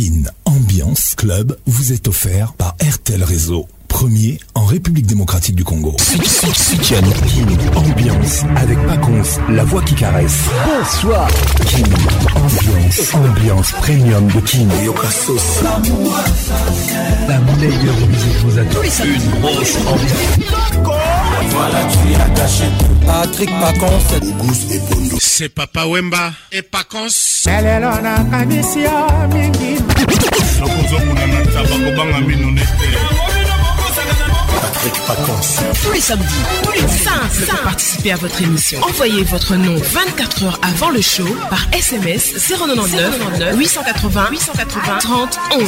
[0.00, 5.96] Kin Ambiance Club vous est offert par RTL Réseau, premier en République démocratique du Congo.
[6.82, 7.02] Kin
[7.74, 10.42] Ambiance avec Paconce, la voix qui caresse.
[10.64, 11.26] Bonsoir.
[11.66, 11.88] King
[12.36, 14.68] Ambiance, ambiance premium de Kin.
[17.28, 18.82] La meilleure musique vous attend.
[18.82, 21.27] Une grosse ambiance.
[21.46, 23.06] Voilà, tu es attaché tout.
[23.06, 24.50] Patrick Pacons.
[24.72, 27.08] et C'est Papa Wemba et Pacons.
[34.60, 35.74] Patrick Pacons.
[35.84, 36.24] Tous les samedis,
[36.64, 36.72] tous
[37.52, 38.80] les participer à votre émission.
[38.82, 45.62] Envoyez votre nom 24 heures avant le show par SMS 099 880 880 30 11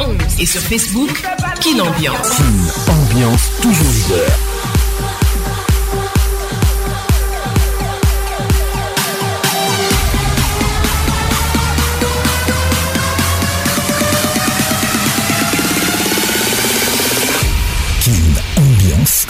[0.00, 0.06] 11
[0.38, 1.22] et sur Facebook
[1.60, 2.38] Kin Ambiance.
[2.88, 4.30] Ambiance toujours leader.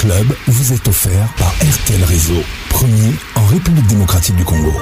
[0.05, 4.75] club vous est offert par RTL Réseau, premier en République démocratique du Congo.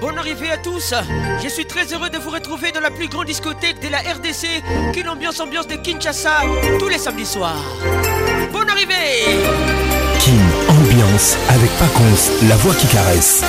[0.00, 0.94] Bonne arrivée à tous.
[1.42, 4.46] Je suis très heureux de vous retrouver dans la plus grande discothèque de la RDC,
[4.92, 6.42] qu'une ambiance ambiance de Kinshasa
[6.78, 7.56] tous les samedis soirs.
[8.52, 9.34] Bonne arrivée.
[10.20, 13.42] Kin ambiance avec Paconce, la voix qui caresse.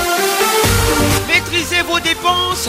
[1.28, 2.68] Maîtrisez vos dépenses,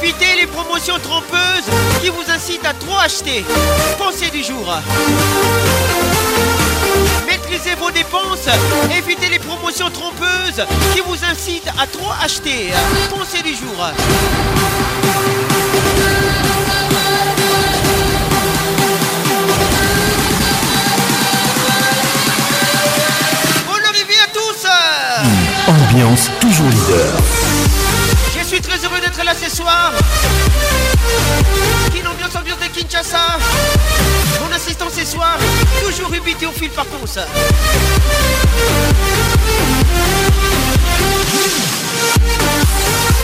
[0.00, 1.64] évitez les promotions trompeuses
[2.00, 3.44] qui vous incitent à trop acheter.
[3.98, 4.64] Pensez du jour.
[7.26, 8.46] Maîtrisez vos dépenses,
[8.96, 12.70] évitez les promotions trompeuses qui vous incitent à trop acheter.
[13.10, 13.74] Pensez du jour.
[23.66, 27.12] Bonne arrivée à tous Ambiance toujours leader.
[28.38, 29.92] Je suis très heureux d'être là ce soir.
[31.92, 33.38] Quelle ambiance ambiance de Kinshasa.
[34.76, 35.36] C'est ce soir,
[35.84, 36.84] toujours au fil par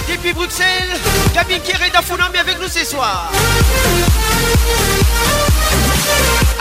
[0.08, 0.66] Depuis Bruxelles,
[1.34, 3.30] Gabi Kéré est avec nous ce soir.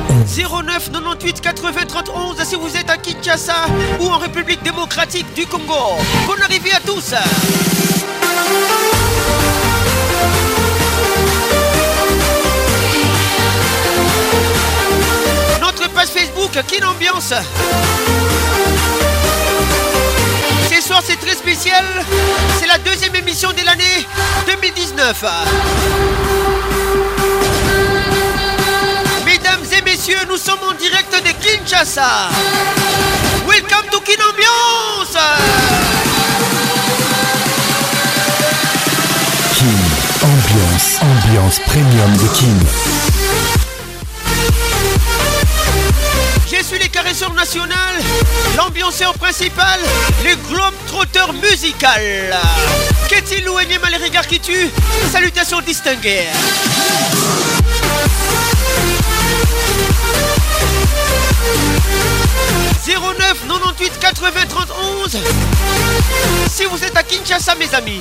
[0.43, 3.67] 11 09 98 80 31 si vous êtes à Kinshasa
[4.01, 5.75] ou en République démocratique du Congo.
[6.27, 7.13] Bonne arrivée à tous.
[15.61, 17.33] Notre page Facebook, quelle ambiance
[21.05, 21.85] c'est très spécial.
[22.61, 24.07] C'est la deuxième émission de l'année
[24.47, 25.25] 2019.
[29.25, 32.31] Mesdames et messieurs, nous sommes en direct de Kinshasa.
[33.49, 35.17] Welcome to Kin Ambiance.
[39.55, 43.16] Kin Ambiance, ambiance premium de Kin.
[46.59, 47.67] Je suis les caresseurs nationaux,
[48.57, 49.79] l'ambianceur principal,
[50.25, 50.37] les
[50.87, 52.35] trotteur musical.
[53.11, 54.71] Qu'est-il ou énième les qui tue
[55.13, 56.27] Salutations distinguées.
[62.87, 63.03] «09
[63.49, 65.19] 98 80 31
[66.51, 68.01] Si vous êtes à Kinshasa mes amis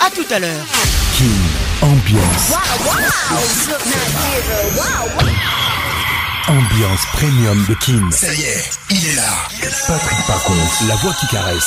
[0.00, 0.64] A tout à l'heure
[1.82, 2.50] ambiance.
[2.50, 2.56] Wow,
[5.16, 5.65] wow.
[6.48, 9.32] Ambiance premium de Kim Ça y est, il est là.
[9.88, 11.66] Patrick Pacons, la voix qui caresse.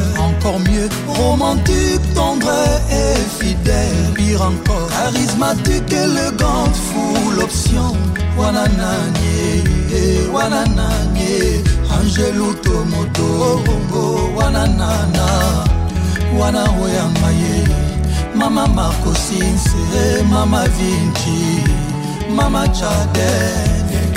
[0.59, 0.89] mieux.
[1.07, 2.51] Romantique, tendre
[2.89, 4.89] et fidèle, pire encore.
[4.89, 7.95] Charismatique, élégante, full option.
[8.37, 8.97] Wanana
[10.33, 13.61] wanananye, Angelou Tomoto,
[14.35, 14.87] Wanana,
[16.33, 21.63] wananana, ye, Mama Marco Sinse, Mama Vinci,
[22.29, 23.80] Mama Chadet.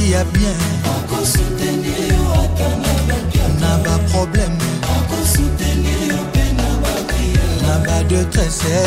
[0.00, 0.56] vie ya bien
[3.60, 4.56] na baproblème
[7.62, 8.82] na badetresse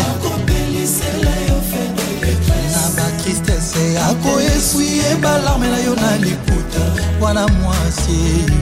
[2.73, 6.81] na batristese akoeswie balarme na yo na liputa
[7.21, 8.17] wana mwasi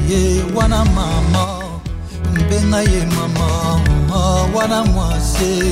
[0.09, 1.60] ye wana mama
[2.51, 3.47] benga ye mama
[4.55, 5.63] wana mwasi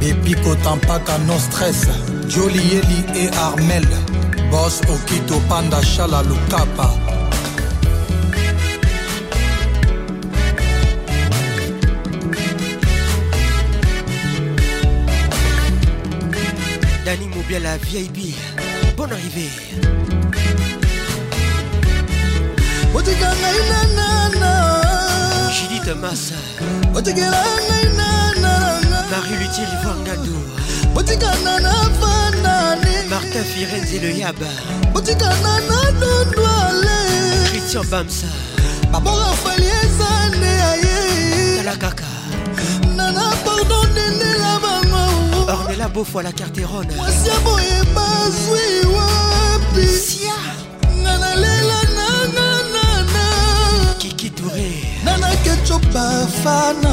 [0.01, 1.87] Bepi Kotampaka non Stress,
[2.29, 3.85] Jolieli et Armel,
[4.51, 6.23] Boss Okito Panda Chala
[18.97, 19.51] bonne arrivée.
[22.95, 24.51] otika ngai nanana
[25.55, 26.37] judite masa
[26.97, 30.37] otikela ngai nanana marie lutile vangado
[30.99, 34.51] otikana na fanani martin firenze le yaba
[34.95, 36.99] otikana na dondwale
[37.51, 38.29] christian bamsa
[38.93, 40.97] papa rafael ezane aye
[41.57, 42.09] tala kaka
[42.97, 45.05] nana pardon denela bango
[45.53, 50.48] ornela beaufoi la carterone mwasi ya boye bazwi wapi sia
[55.05, 55.83] Nana Ketchup
[56.43, 56.93] Fana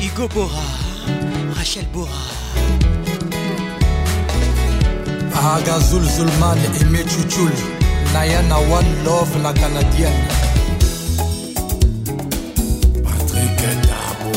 [0.00, 0.66] Igo Bora
[1.56, 2.22] Rachel Bora
[5.34, 7.52] Agazul Zulman et chuchul
[8.14, 10.28] Nayana One Love la Canadienne
[13.04, 14.30] Patrick Dabo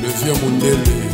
[0.00, 1.13] Le vieux Mondele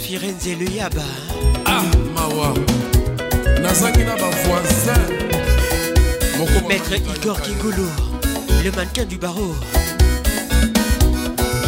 [0.09, 1.03] firenze luyaba
[1.67, 1.83] ah
[2.15, 2.53] mawa
[3.61, 5.03] nazangi na bavoisin
[6.67, 7.89] maître igor kingulu
[8.63, 9.53] le mannequin du barreau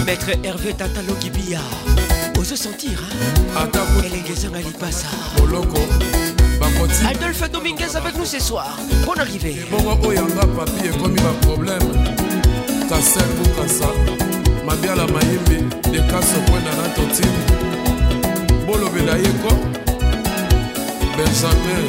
[0.07, 1.59] maître hervé tatalogibia
[2.39, 2.97] ozo sentir
[4.07, 5.07] elenge ezanga lipasa
[7.13, 11.89] adolphe dominguez avec nous ce soir bon arrivé ebongo oh, oyo yanga papi ekomi baproblème
[12.89, 13.87] kaser bokasa
[14.65, 15.57] mabiala mayembe
[15.93, 17.90] dekaso kwenda na totine
[18.71, 19.51] bolobela ye ko
[21.17, 21.87] benjamin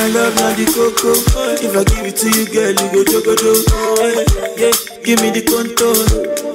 [0.00, 1.12] My love not the cocoa.
[1.60, 3.52] If I give it to you, girl, you go jogo do.
[4.56, 4.72] Yeah,
[5.04, 5.92] give me the contour.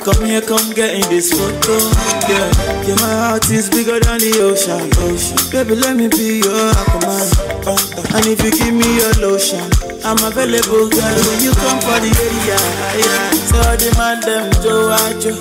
[0.02, 1.78] Come here, come get in this photo.
[2.26, 2.42] Yeah,
[2.90, 4.90] yeah, my heart is bigger than the ocean.
[5.06, 5.38] ocean.
[5.54, 8.18] Baby, let me be your aquaman.
[8.18, 9.62] And if you give me your lotion,
[10.02, 11.18] I'm available, girl.
[11.30, 12.58] When you come for the area,
[12.98, 13.30] yeah.
[13.46, 14.90] So demand them, Joe,
[15.22, 15.38] Joe.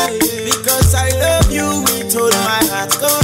[0.00, 0.11] Ah.
[0.48, 2.92] because i love you with all my heart.
[3.00, 3.24] Go oh.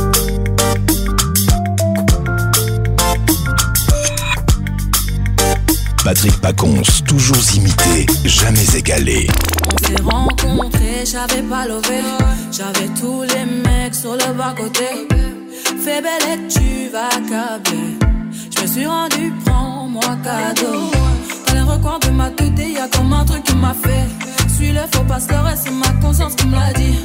[6.03, 9.27] Patrick Paconce, toujours imité, jamais égalé.
[9.77, 12.01] On s'est rencontrés, j'avais pas levé.
[12.51, 15.07] J'avais tous les mecs sur le bas-côté.
[15.83, 17.99] Fais belle et tu vas câbler.
[18.55, 20.89] Je me suis rendu, prends-moi cadeau.
[21.47, 24.55] Dans les recoins de ma tête, y'a comme un truc qui m'a fait.
[24.57, 26.95] Suis le faux pasteur et c'est ma conscience qui me l'a dit.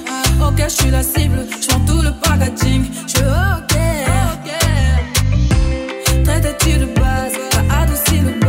[0.40, 2.84] Ok, je suis la cible, je tout le packaging.
[3.06, 3.72] Je ok.
[6.24, 8.45] Traite-tu de base, t'as adouci le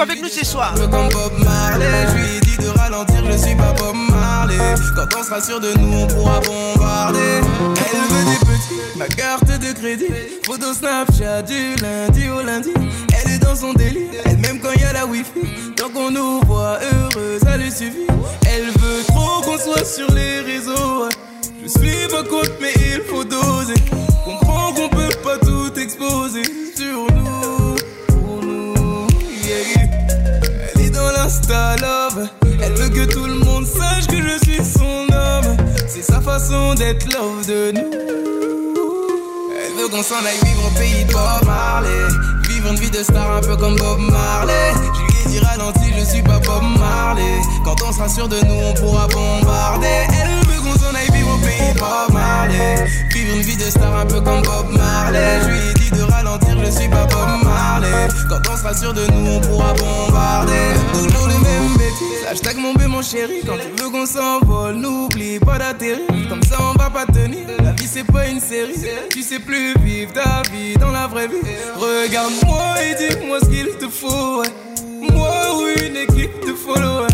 [0.00, 0.72] avec nous ce soir.
[0.74, 4.56] Comme Bob Marley, je lui dit de ralentir, je suis pas Bob Marley.
[4.96, 7.40] Quand on sera sûr de nous, on pourra bombarder.
[7.60, 10.06] Elle veut des petits, ma carte de crédit.
[10.44, 12.70] Photo Snapchat du lundi au lundi.
[13.26, 15.72] Elle est dans son délire, elle même quand il y a la wifi.
[15.76, 18.06] Tant qu'on nous voit heureux, ça lui suffit.
[18.46, 21.08] Elle veut trop qu'on soit sur les réseaux.
[21.62, 23.23] Je suis beaucoup mais il faut
[37.46, 37.54] Elle
[39.76, 41.88] veut qu'on s'en aille vivre au pays de Bob Marley.
[42.48, 44.72] Vivre une vie de star un peu comme Bob Marley.
[44.78, 47.40] Je lui dis ralenti, je suis pas Bob Marley.
[47.62, 49.86] Quand on sera sûr de nous, on pourra bombarder.
[50.08, 52.86] Elle veut qu'on s'en aille vivre au pays de Bob Marley.
[53.12, 55.40] Vivre une vie de star un peu comme Bob Marley.
[55.42, 58.08] Je lui dit de ralentir, je suis pas Bob Marley.
[58.30, 60.72] Quand on sera sûr de nous, on pourra bombarder.
[60.94, 62.24] Toujours les mêmes bêtises.
[62.30, 63.42] Hashtag mon bé, mon chéri.
[63.44, 66.06] Quand tu veux qu'on s'envole, n'oublie pas d'atterrir.
[66.30, 68.74] Comme ça, on la vie c'est pas une série.
[69.10, 71.34] Tu sais plus vivre ta vie dans la vraie vie.
[71.76, 74.42] Regarde-moi et dis-moi ce qu'il te faut.
[75.12, 77.08] Moi ou une équipe de followers.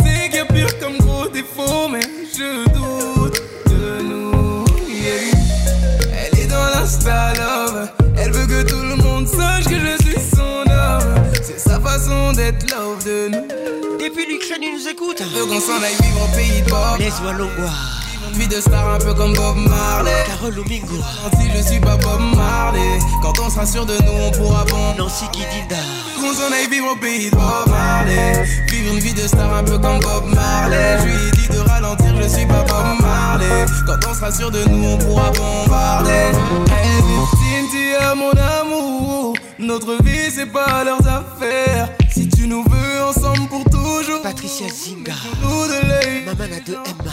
[0.00, 1.98] C'est bien pire comme gros défaut, mais
[2.32, 4.64] je doute de nous.
[4.86, 7.90] Elle est dans l'insta love.
[8.16, 11.14] Elle veut que tout le monde sache que je suis son homme.
[11.42, 14.00] C'est sa façon d'être love de nous.
[14.06, 15.20] Et puis il nous écoute.
[15.34, 18.04] Veux qu'on s'en aille vivre en pays de Laisse-moi le voir
[18.38, 20.12] vie de star un peu comme Bob Marley.
[20.28, 20.94] Carole ou Mingo.
[21.40, 22.98] Si je suis pas Bob Marley.
[23.20, 24.94] Quand on sera sûr de nous, on pourra bon.
[24.96, 25.76] Nancy kidilda
[26.20, 28.44] Qu'on s'en aille vivre au pays de Bob Marley.
[28.68, 30.98] Vivre une vie de star un peu comme Bob Marley.
[31.00, 33.66] Je lui ai dit de ralentir, je suis pas Bob Marley.
[33.86, 36.30] Quand on sera sûr de nous, on pourra bombarder.
[36.70, 39.32] Hey, à mon amour.
[39.58, 41.88] Notre vie, c'est pas leurs affaires.
[42.12, 44.22] Si tu nous veux ensemble pour toujours.
[44.22, 45.12] Patricia Zinga.
[45.42, 47.12] Maman deux Emma.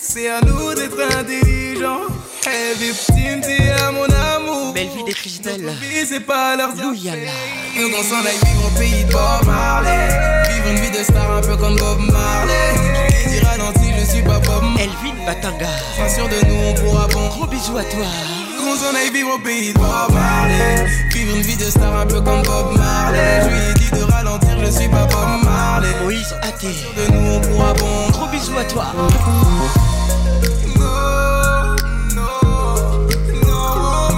[0.00, 2.02] C'est à nous d'être intelligents.
[2.46, 4.72] Hey, victime, t'es à mon amour.
[4.72, 7.20] Belle vie des Et c'est pas leur Louyala.
[7.76, 10.08] Nous on s'en va vivre au pays de Bob Marley.
[10.48, 13.10] Vivre une vie de star un peu comme Bob Marley.
[13.24, 14.82] Tu les à non, je suis pas Bob Marley.
[14.84, 15.68] Elvin Batanga.
[15.96, 17.26] Bien sûr de nous, on pourra bon.
[17.28, 18.04] Gros bisous à toi.
[18.66, 22.06] On s'en aille vivre au pays de Bob Marley Vivre une vie de star un
[22.06, 25.90] peu comme Bob Marley Je lui ai dit de ralentir, je suis pas Bob Marley
[26.02, 28.86] Moïse athée de nous on pourra bon Gros bisous à toi
[30.76, 31.74] no,
[32.14, 32.92] no,
[33.44, 34.16] no,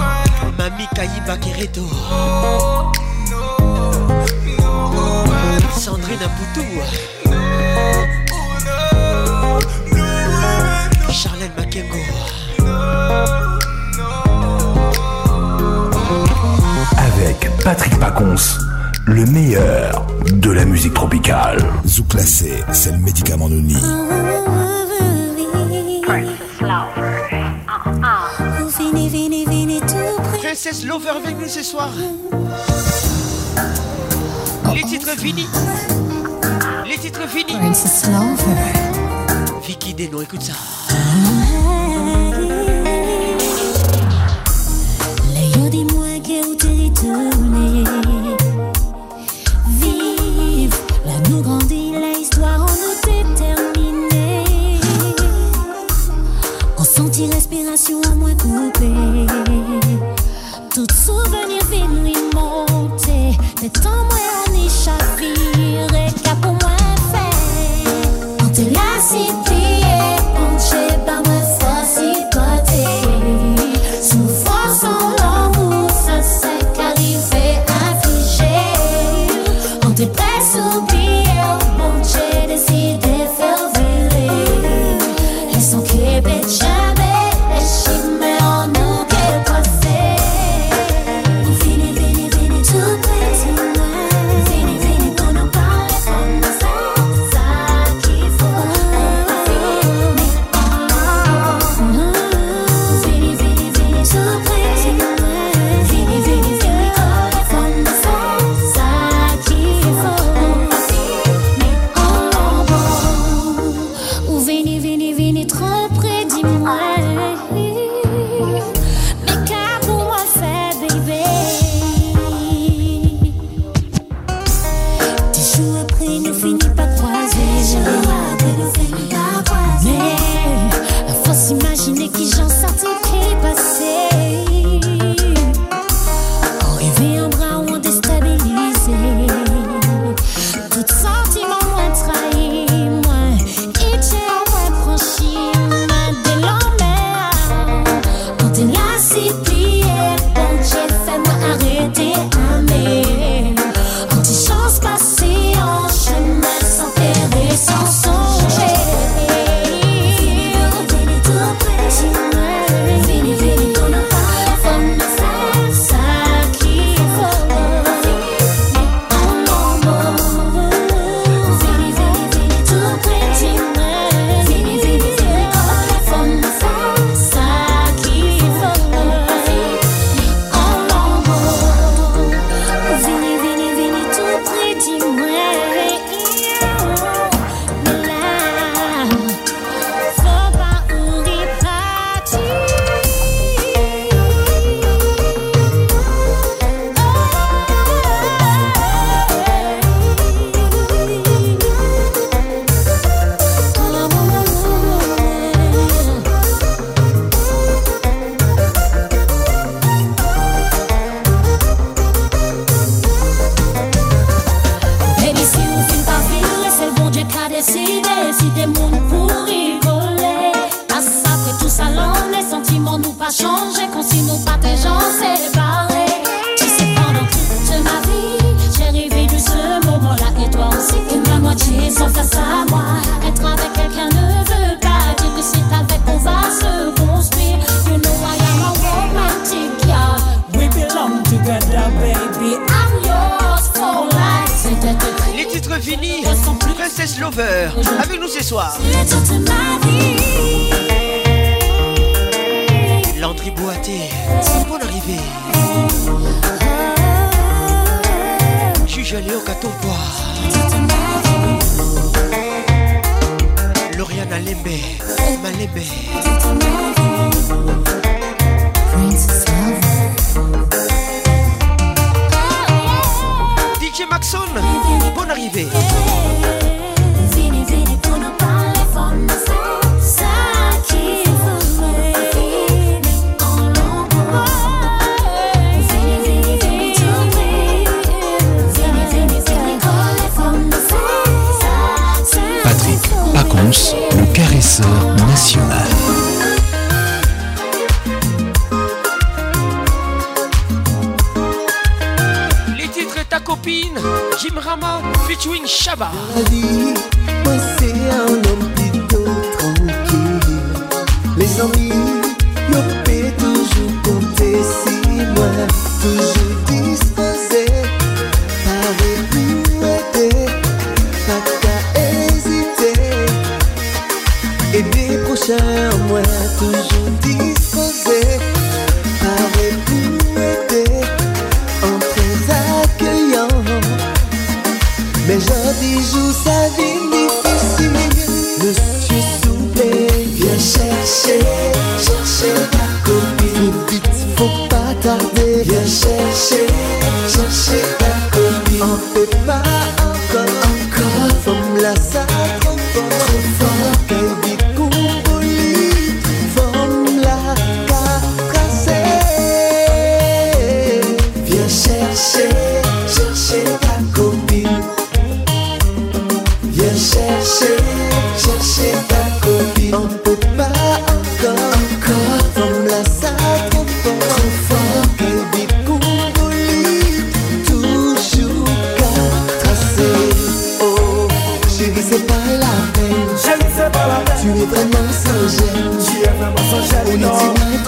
[0.57, 1.81] Mamie Kaïba Kereto
[5.77, 7.33] Sandrine Aboutou
[11.11, 11.97] Charlène Makengo
[17.29, 18.35] avec Patrick Pacons,
[19.05, 21.57] le meilleur de la musique tropicale.
[21.85, 23.75] Zouklassé, c'est le médicament de nid.
[29.75, 30.21] Princess
[30.79, 31.89] Princesse Lover avec nous ce soir.
[34.73, 35.49] Les titres finis.
[36.89, 37.59] Les titres finis.
[37.59, 39.67] Princess Lover.
[39.67, 40.53] Vicky Deno, écoute ça.
[40.89, 42.46] Ah,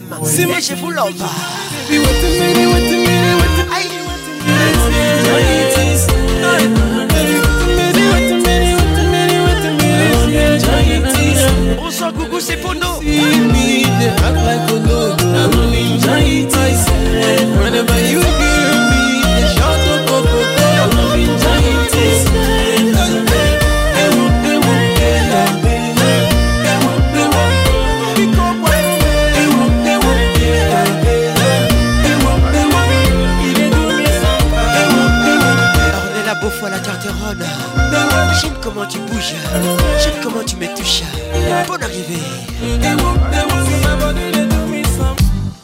[0.00, 0.45] them.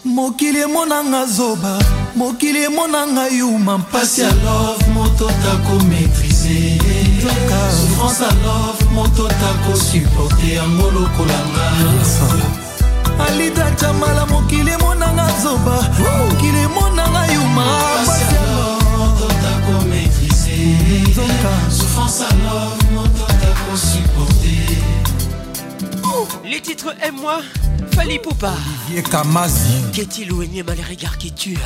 [0.05, 1.79] mokili emonanga zoba
[2.17, 6.79] mokili emonanga yuma mpasi alove moto tako maîtrise
[7.81, 11.65] souffrance alove moto tako supporte yango lokolanga
[13.29, 15.87] alida camala mokili emonanga zoba
[16.19, 17.65] mokili emonanga yuma
[18.05, 21.25] mpasi alove moto tako maîtrise
[21.71, 24.92] souffrance alove moto tako supporte
[26.45, 27.41] Les titres Aime-moi,
[27.97, 28.53] Fali Poupa.
[28.87, 29.83] Olivier Kamazi.
[29.93, 31.57] Qu'est-il ouénier mal les regards qui tuent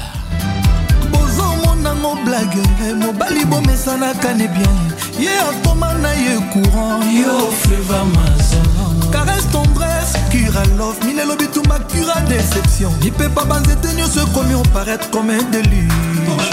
[1.12, 2.54] bozomonango blage
[2.96, 4.74] mobali bomesanaka ne bien
[5.20, 12.20] ye atoma na ye courant yo fleva mazolo caresse tendresse cura love minelo bitumba cura
[12.22, 16.50] déception mipepa banzete nyonso ekomi oparaître comme un déluge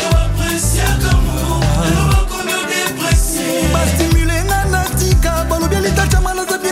[3.73, 6.69] bastimule nga na tika balobi elitacha mana zabi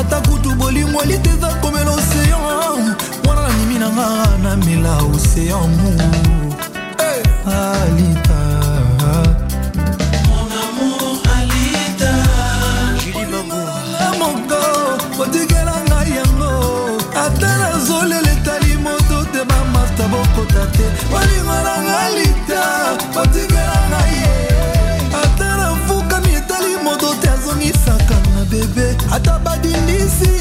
[0.00, 2.94] ata kutu bolingo liteza komela oseyan
[3.24, 4.08] mwana nanimi na nga
[4.42, 5.92] namela oseyan mu
[7.06, 8.40] eh, alita
[14.20, 16.52] moko eh, otikela ngai yango
[17.24, 22.62] ata nazolela etali moto te bamata bokota te bolingo na ngai lita
[29.12, 30.32] ata badindisi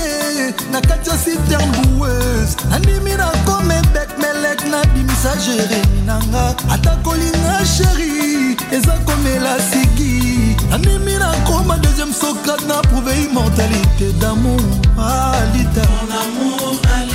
[0.72, 8.92] na kati ya sitermbueuse nandimi na komebek melek nabimisa jeremi nanga ata kolinga sheri eza
[9.06, 14.60] komela sigi nandimi na koma deuxième socrate na prouve immortalité damour
[14.98, 17.15] alita ah, Mon amour, alita.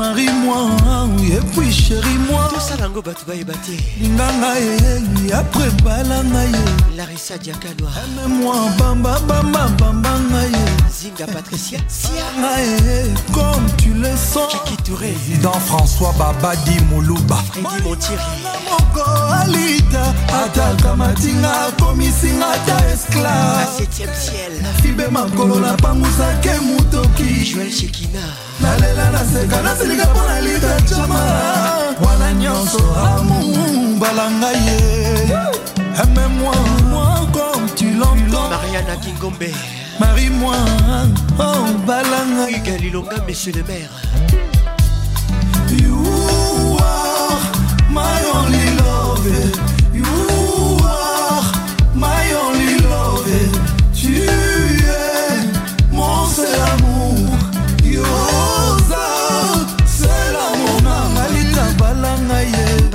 [0.00, 0.60] marie moi
[1.36, 6.64] epui sheri moisalango bato bayeba te linganga ye eh, eh, eh, apre balanga ye
[6.96, 12.24] larisa diakaloa amemoi bambabambabamba nga ye Zinga Patricia Sia
[13.32, 18.18] Comme tu le sens Chaki Touré Président François Babadi Moulouba Freddy Montiri
[18.68, 19.08] moko
[19.42, 20.02] alita
[20.42, 23.88] ataka matinga akomisinga ata esclave
[24.82, 27.56] fibe makolo napangusake motoki
[28.60, 31.20] nalela naseka nasilika mpo na litacama
[32.06, 36.54] wana nyonso amu mbala ngai ye ememwa
[36.90, 37.49] moko
[38.30, 39.50] lelo mariana kingombe
[39.98, 40.54] marie moi
[41.42, 43.90] oh balanga igalilonga monsieur le maire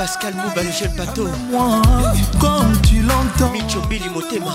[0.06, 1.28] Pascal Mouba, Michel Bateau.
[2.40, 3.52] comme tu l'entends.
[3.52, 4.52] Micho Billy Motema.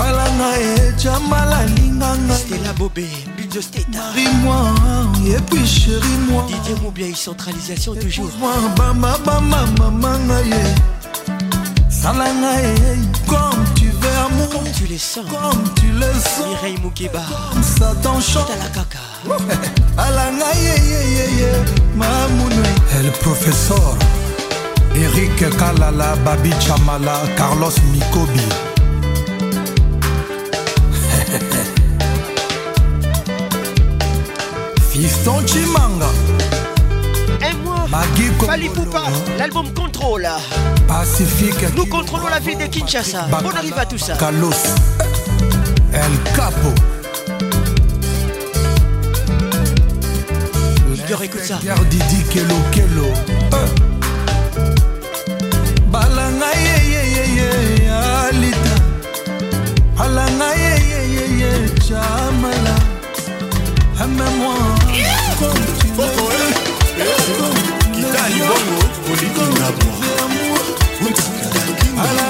[0.00, 2.34] Alana et Jamala Linganga.
[2.34, 3.86] Stella Bobé, Bidio Steta.
[3.96, 4.74] Marie-moi,
[5.36, 6.44] et puis chérie-moi.
[6.48, 8.28] Didier Moubia, centralisation toujours.
[8.40, 11.30] Moi, bama, bama, maman, et
[13.28, 15.24] comme tu veux, Comme tu les sens.
[15.30, 16.48] Comme tu les sens.
[16.48, 17.22] Mireille Moukeba.
[17.52, 19.62] Comme ça t'en la caca.
[19.96, 21.86] Alana, yeah, yeah, yeah, yeah.
[21.94, 22.64] Mamoune.
[23.04, 23.96] le professeur.
[25.00, 28.40] Eric Kalala, Babi Chamala, Carlos Mikobi.
[34.90, 36.08] Fiston Chimanga.
[37.48, 38.28] Et moi, Magui
[38.70, 39.02] Poupa,
[39.38, 40.26] l'album Contrôle.
[40.88, 41.66] Pacifique.
[41.76, 43.28] Nous contrôlons la ville de Kinshasa.
[43.30, 44.16] On arrive à tout ça.
[44.16, 44.50] Carlos.
[45.92, 46.74] El Capo.
[51.44, 51.58] ça.
[51.88, 53.12] Didi Kelo Kelo.
[64.18, 64.54] même moi
[65.38, 66.44] Comme tu veux
[67.92, 69.38] Quitte à l'Ibongo, politique
[71.96, 72.27] à moi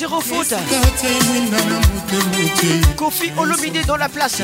[0.00, 0.54] zéro faute
[2.96, 4.40] Kofi Olomide dans la place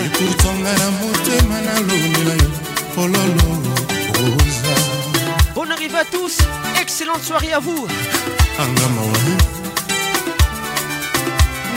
[5.55, 6.37] Bonne arrivée à tous,
[6.83, 7.87] excellente soirée à vous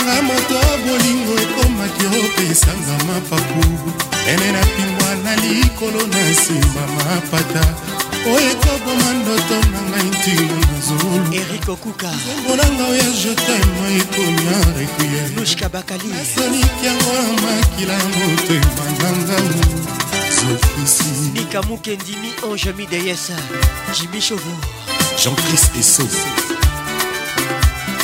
[0.02, 0.56] nga moto
[0.86, 3.62] bolingo ekomaki opesanga mapapu
[4.32, 7.62] ene na pingwa na likolo na nsima mapata
[8.26, 16.82] oyo ekoboma ndoto na ngai ntina nazoluerik okuka zembolanga oya jetema ekonya rekuyelushka bakali nasaniki
[16.88, 19.66] yango na makila motema ngangangu
[20.36, 23.36] zokisi nikamukendimi ange mideyesa
[23.96, 24.54] jimi chovo
[25.20, 26.08] jean-christ eso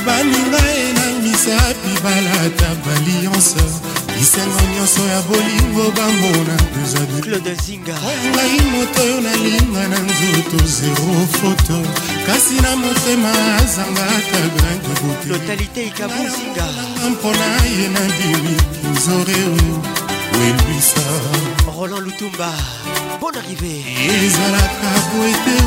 [0.05, 3.65] baninga enamisa bibalata baliance
[4.15, 11.75] bisengo nyonso ya bolingo bambona ezabiingai moto oyo nalinga na nzoto zero foto
[12.27, 16.27] kasi na motema azangaka grande boteaa
[17.11, 17.47] mpona
[17.77, 18.55] ye na bimi
[18.93, 19.75] nzore oyo
[20.37, 21.03] welwisa
[21.65, 22.49] roland lutumba
[23.21, 23.73] bon arrivé
[24.25, 25.57] ezalaka boete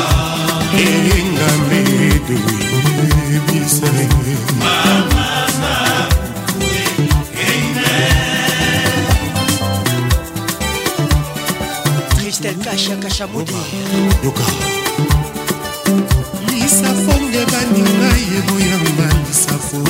[0.84, 2.40] elinga medu
[3.36, 4.27] ebisai
[12.78, 14.46] ashakashabudeyoka
[16.54, 19.82] lisafo nde baninga yeboyanga lisafo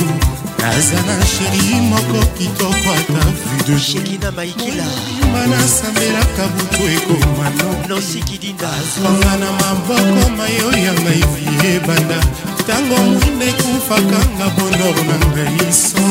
[0.58, 3.24] naza na sheri moko kitoko ata
[3.56, 7.46] videshekina maikilaima nasambelaka butu ekoma
[7.88, 12.18] nosikidindaazonga na maboko mayo ya ngai vie ebanda
[12.60, 16.04] ntango mwinda ekufakanga bondor na ngai so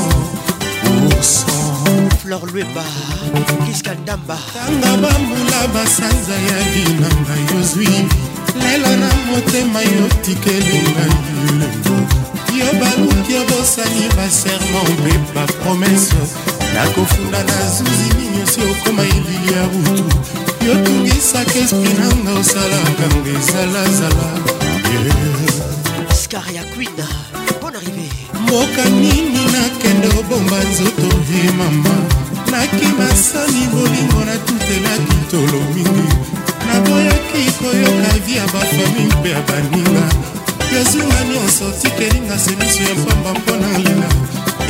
[0.92, 1.77] urson oh,
[2.28, 2.84] fleur lweba
[3.68, 7.88] kiska ndamba tanga bambula basanza ya binanga yozwi
[8.62, 11.06] lelo na motema yotikelinga
[12.60, 16.20] yo baluki obosani baserma mpe bapromese
[16.74, 20.06] nakofunda na zuzi minyosi okoma elili ya butu
[20.68, 24.28] yotungisaka espri nanga osalaka ngo ezalazala
[26.20, 27.08] skaria quina
[28.48, 31.96] mboka nini nakende obomba nzoto e mama
[32.52, 36.20] nakima sani bolingo natutelaki tolo mingi
[36.68, 40.06] naboyaki koyoka vi ya bafami mpe ya baninga
[40.76, 44.10] yozwinga nyonso tikelinga semiso ya pamba mpona lela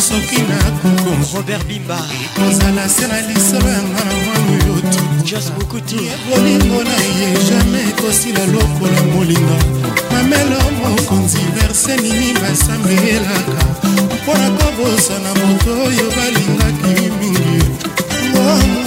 [0.09, 4.75] soki nakokobert bimba ekozala se na lisolo ya ngana mwangu yo
[5.87, 9.57] tubolingo na ye jamai ekosila lokola molinga
[10.11, 13.63] mamelo mokonzi verse nini basambelaka
[14.09, 17.71] mpo na kobosana moto oyo balingaki mingi
[18.35, 18.86] oh,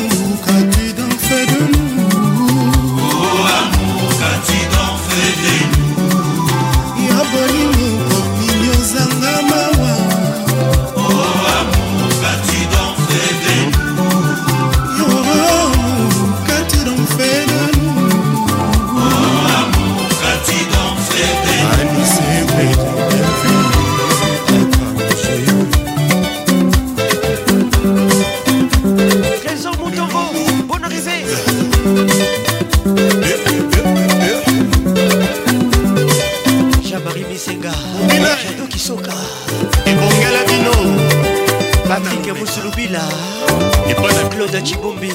[44.61, 45.11] jules cibombi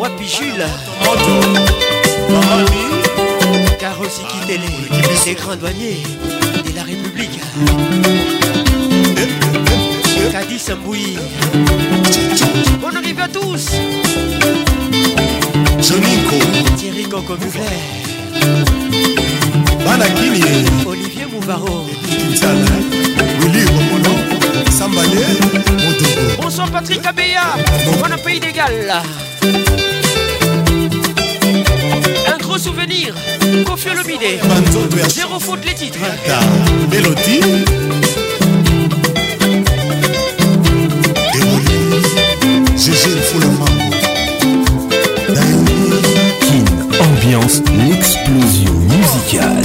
[0.00, 0.64] wapi jules
[4.28, 4.66] qui télé,
[5.24, 6.02] des grands douaniers
[6.64, 7.40] de la république
[10.32, 11.16] Kadis Mbouy
[12.80, 13.66] Bonne arrivée à tous
[15.80, 16.36] Soninko
[16.76, 19.14] Thierry Coco Mugler
[19.84, 20.40] Banakini
[20.86, 21.86] Olivier Mouvaro
[23.40, 24.13] Willy Romono
[26.40, 27.44] Bonsoir Patrick Abeya,
[28.00, 29.02] on a pays d'égal
[32.28, 34.38] Un gros souvenir, le bidet.
[35.08, 35.98] zéro faute les titres.
[36.90, 37.40] Mélodie.
[45.90, 49.64] le ambiance, l'explosion musicale.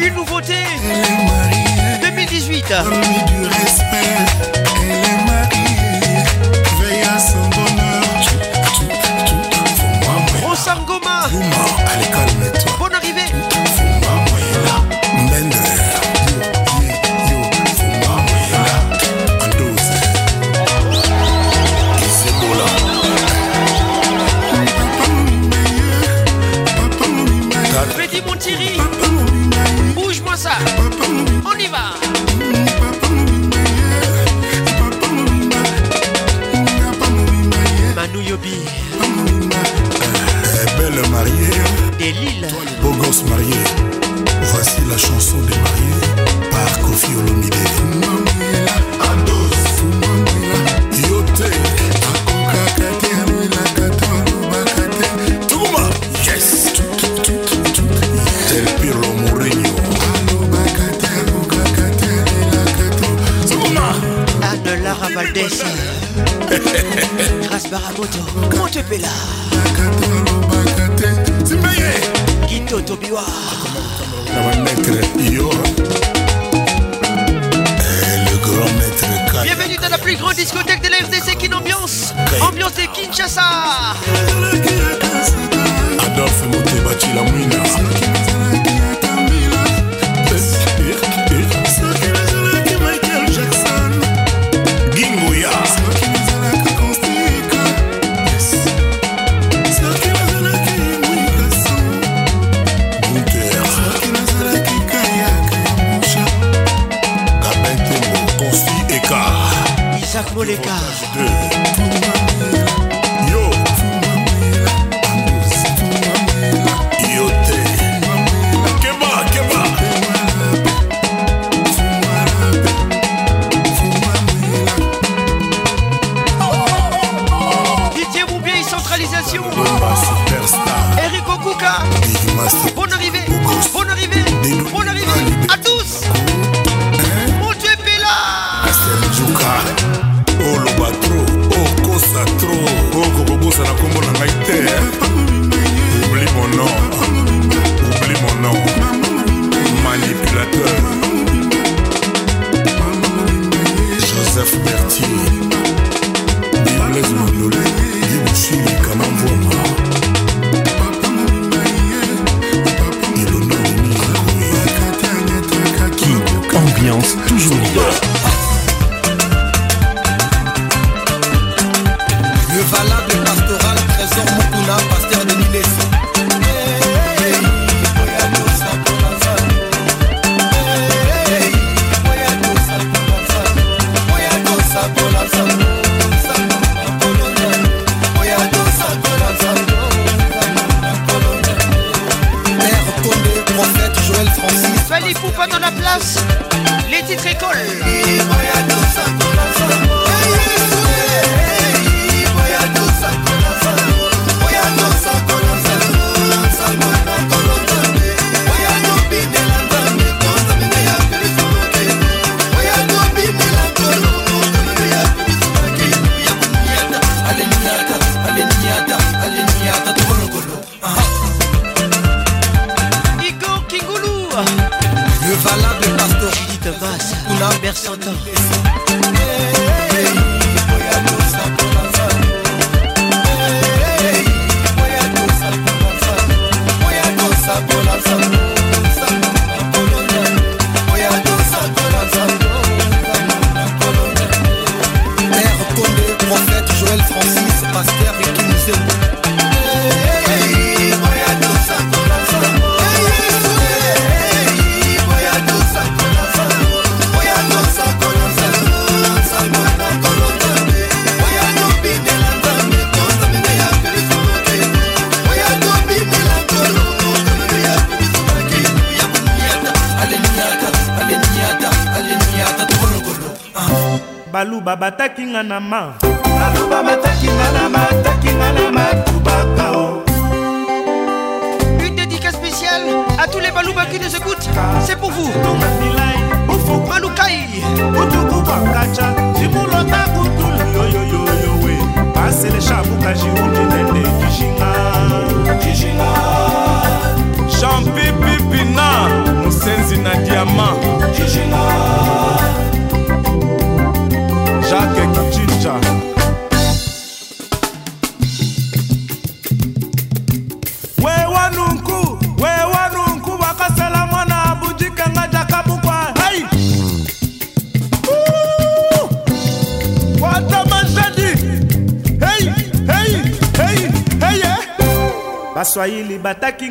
[0.00, 0.52] Une nouveauté
[2.02, 2.74] 2018.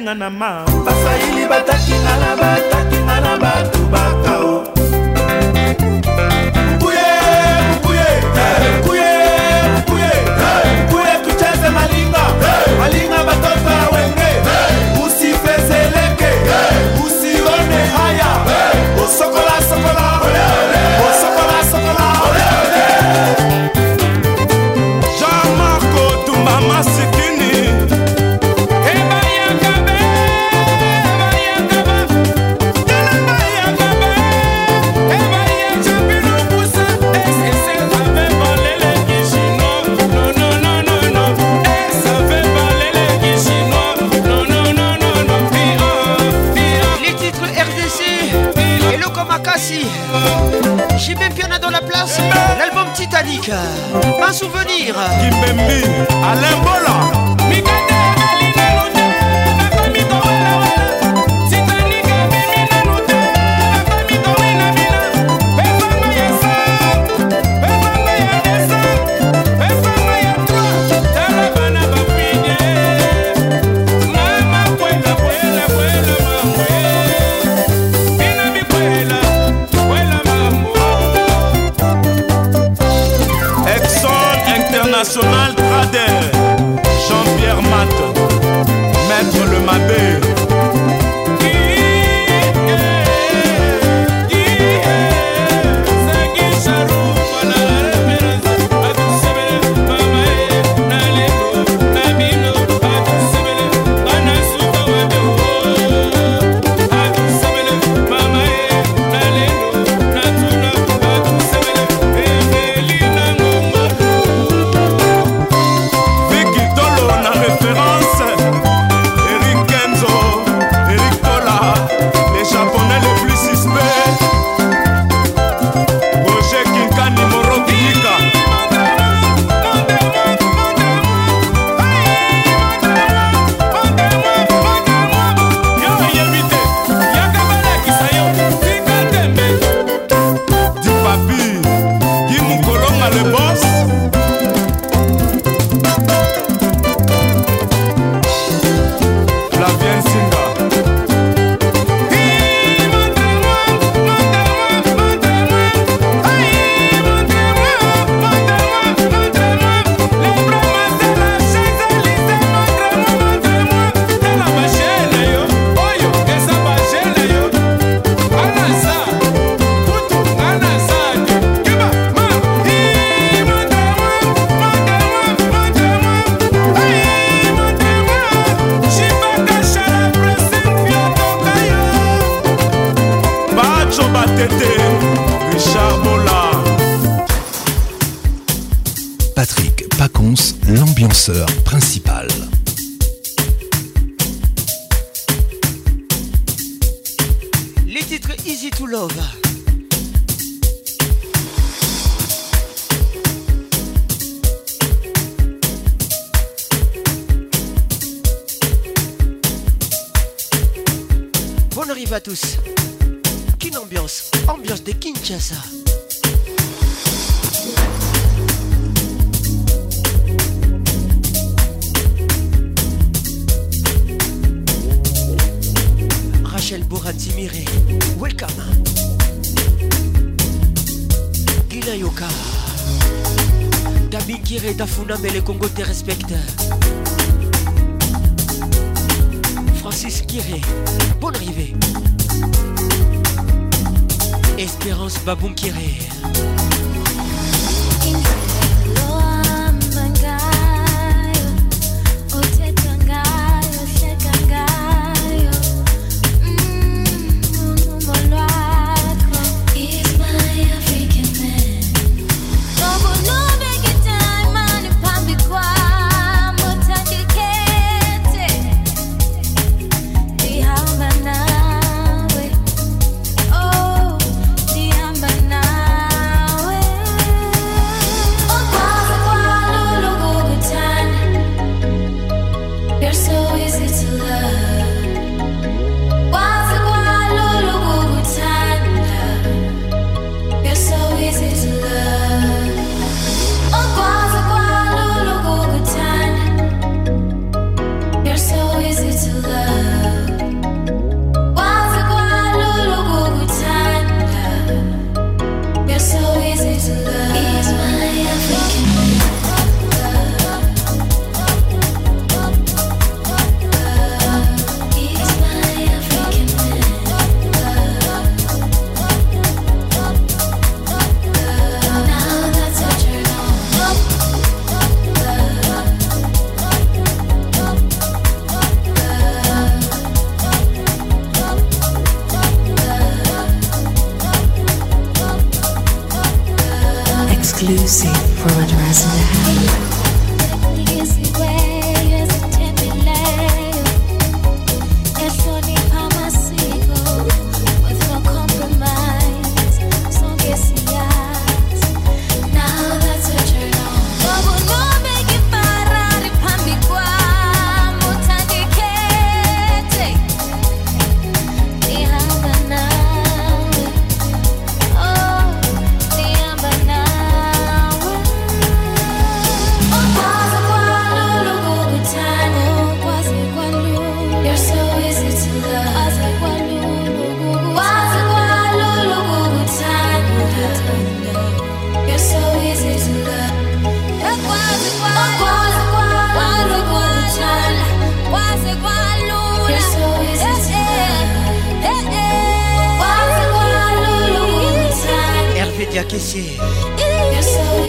[0.09, 0.56] I'm ma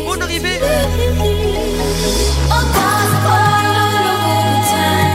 [0.06, 0.59] Bonne arrivée.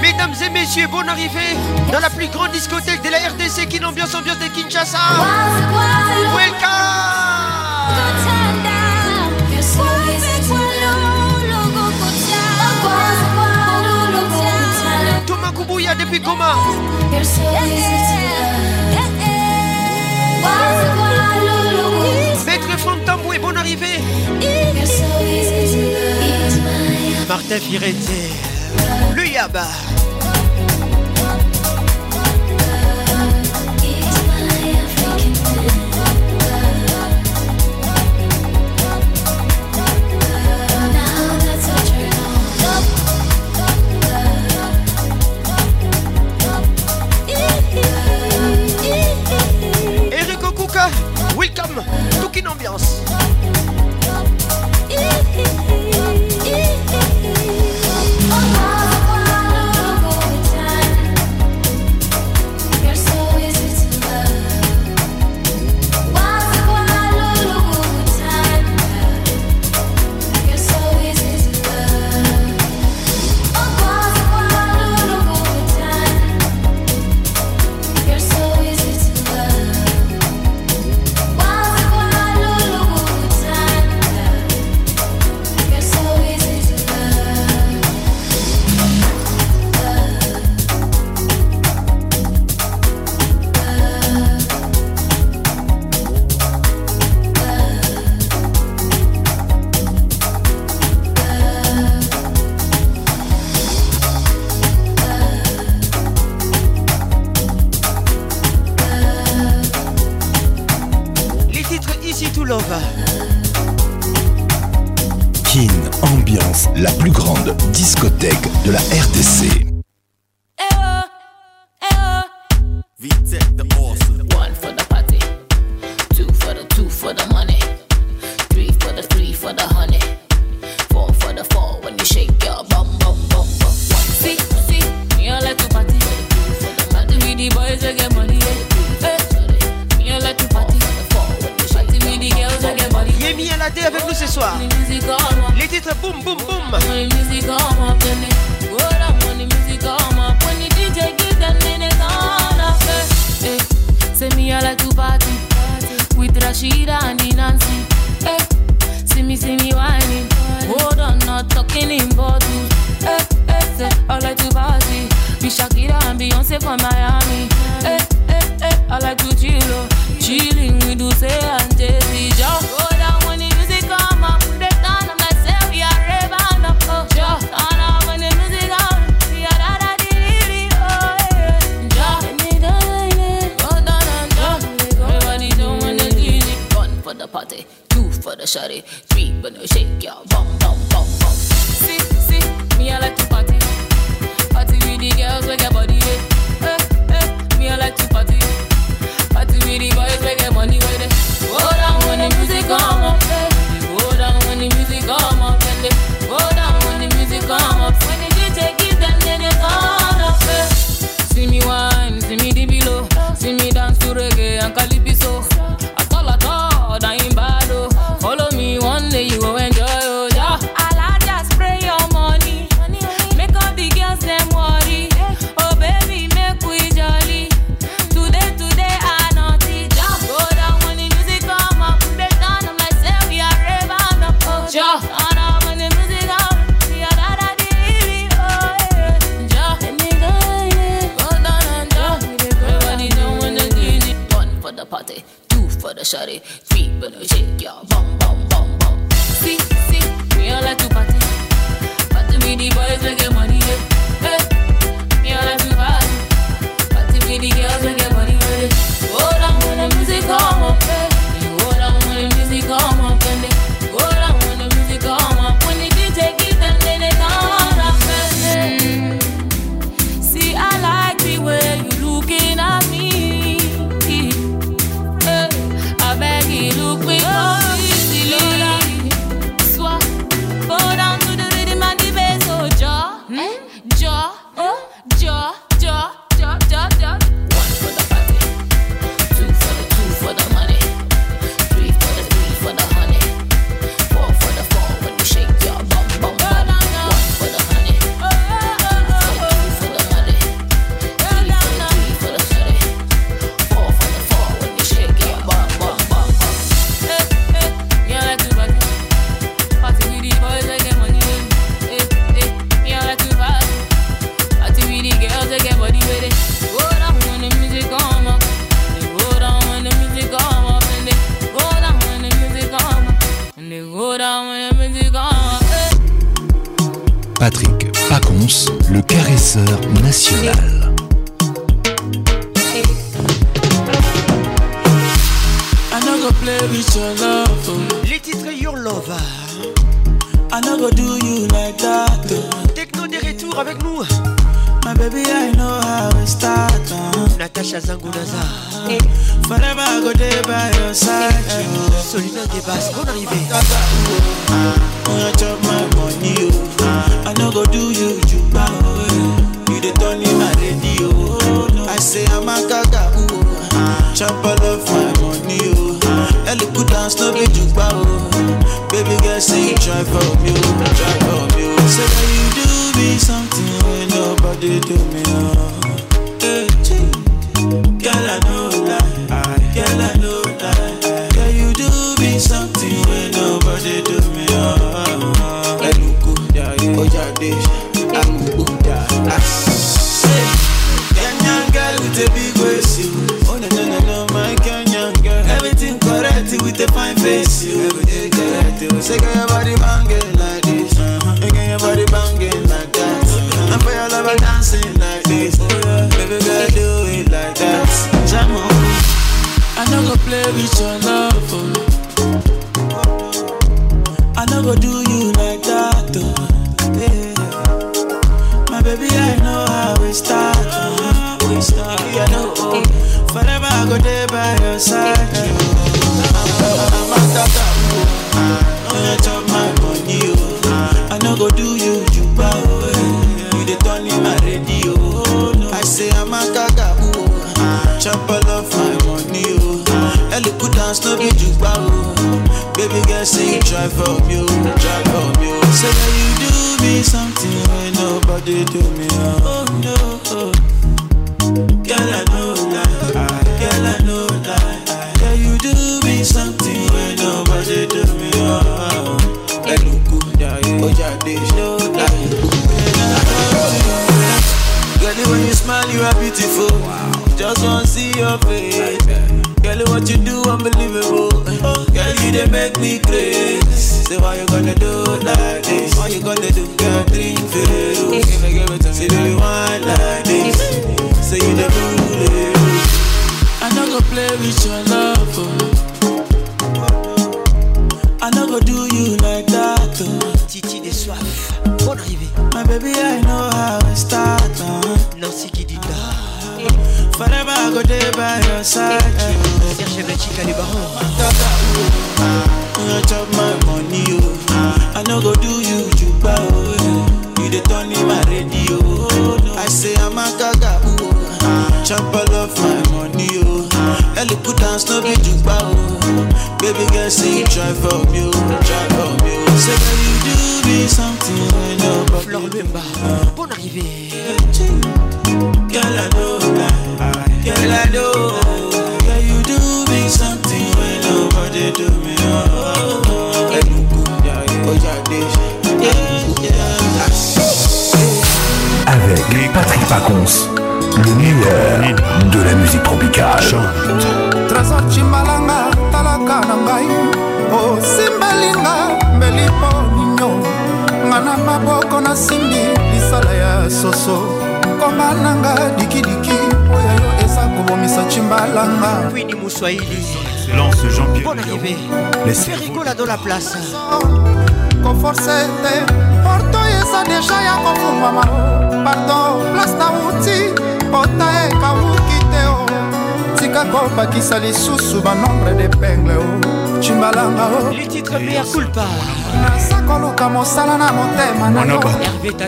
[0.04, 1.58] Mesdames et messieurs, bonne arrivée
[1.92, 5.00] dans la plus grande discothèque de la RDC qui l'ambiance ambiance de Kinshasa.
[6.36, 6.70] Welcome.
[15.40, 16.54] Thomas Kubuya, depuis Goma.
[22.84, 23.98] Santambo et bonne arrivée.
[27.30, 28.34] Martin Firetti,
[29.16, 30.13] Luyaba Yaba.
[52.42, 53.03] não, ambiance.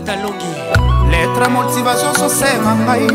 [0.05, 0.51] talongi
[1.11, 3.07] letre motivation sosema ngai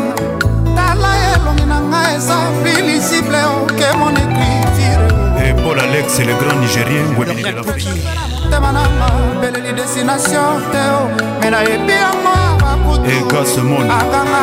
[0.77, 5.05] tala elongi na ngai eza filisible oke mon écriture
[5.47, 9.09] e paul alex le grand nigérien ngwebilingelaotema nanga
[9.41, 11.01] beleli destination teo
[11.41, 14.43] me nayebi yango bakutuakanga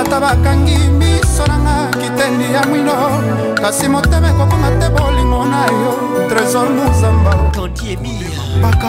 [0.00, 2.94] ata bakangi miso nanga kitendi ya mwino
[3.62, 5.92] kasi motema ekokonga te bolingo na yo
[6.28, 7.32] trésor muzamba
[8.62, 8.88] baka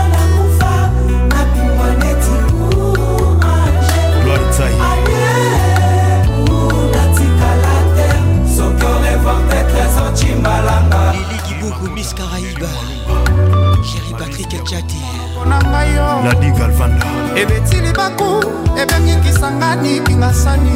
[20.21, 20.73] nasali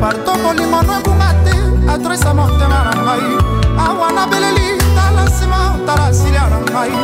[0.00, 1.54] parto kolingo no ebunga te
[1.92, 3.26] atresa motema na ngai
[3.86, 4.66] awa nabeleli
[4.96, 6.94] tala nsima tala asilia na ngai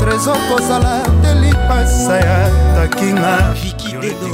[0.00, 2.38] trésor kozala delipasa ya
[2.76, 3.32] takinga
[3.62, 4.30] viki dedo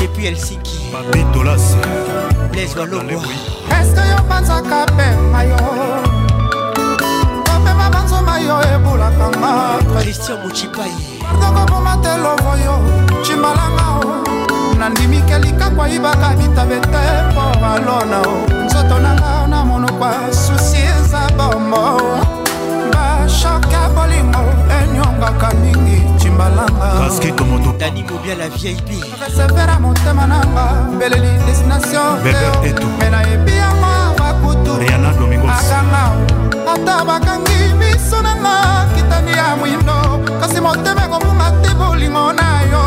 [0.00, 1.80] depuis helsinki babetolasi
[2.56, 3.24] leswalongwa
[3.80, 5.58] eske yo banzaka pema yo
[7.48, 9.52] kopema banzoma yo ebulaka nga
[10.00, 10.94] christian mochipai
[11.30, 12.74] ardokoboma te lovo yo
[13.24, 13.97] cimbalanga
[14.78, 17.02] nandimikelika kwayibaka bitabete
[17.34, 18.24] por alona o
[18.64, 22.00] nzoto nanga na monokwa susi eza bomo
[22.92, 24.42] bashoke bolingo
[24.82, 28.88] enyongaka mingi cimbalangadanimobiala vip
[29.20, 30.64] resevera motema nanga
[30.94, 32.32] mbeleli destination me
[33.10, 36.02] nayebi yango bakutuakanga
[36.74, 38.54] ata bakangi miso nanga
[38.96, 39.98] kitani ya mwindo
[40.40, 42.86] kasi motema ekomunga te bolingo na yo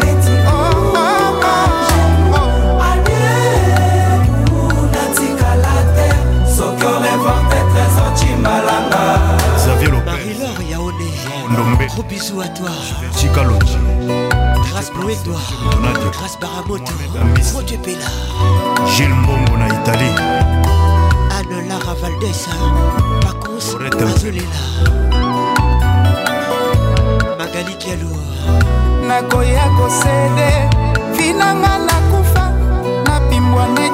[11.93, 12.69] Gros bisous à toi.
[13.17, 13.43] Chica
[14.71, 15.99] Grâce Bleu Edouard.
[16.13, 16.91] Grâce Baramoto.
[17.53, 18.85] Mon Dieu Bella.
[18.95, 20.15] Gilles Mbongo na Italie.
[21.37, 22.51] Anne Lara Valdessa.
[23.21, 23.75] Pacos
[24.07, 24.45] Azulela.
[27.37, 28.15] Magali Kialo.
[29.07, 30.49] nakoya kosede
[31.17, 32.43] vinanga nakufa
[33.03, 33.90] napimbwa ne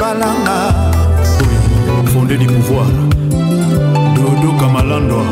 [0.00, 0.58] balanga
[1.44, 2.88] oui, fondé du pouvoir
[4.16, 5.24] dodo kamalandwa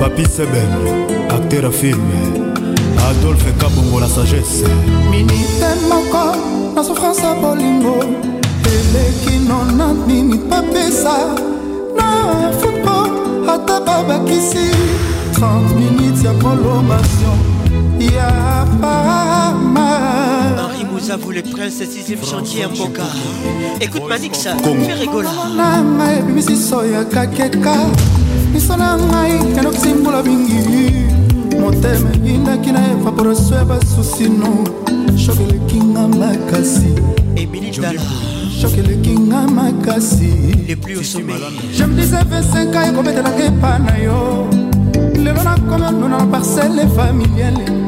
[0.00, 0.70] papi seben
[1.36, 2.08] acteur a film
[3.08, 4.64] adolphe kabongo la sagesse
[5.12, 6.24] minite moko
[6.74, 7.96] na souffrance ya bolingo
[8.74, 11.16] eleki nona nini papesa
[11.96, 12.08] na
[12.60, 13.06] football
[13.54, 14.66] ata babakisi
[15.34, 17.38] 30 minutes ya prolongation
[18.00, 20.27] ya pama
[21.00, 23.04] Vous à vous les princes, sixième chantier à Mboka.
[23.80, 25.28] Écoute Manix, fais rigoler.
[26.26, 27.72] misiso ya kakeka
[28.52, 30.90] miso na ngai yanokisimbola mingi
[31.56, 34.64] motema eyindaki na evaporaso ya basusino
[35.16, 36.92] shok elekinga makasi
[38.60, 40.30] shok elekinga makasi
[41.74, 44.48] je me disais 25 ans ekobetelaka epa na yo
[45.14, 47.87] lelo nakomi onduna na parcele familiale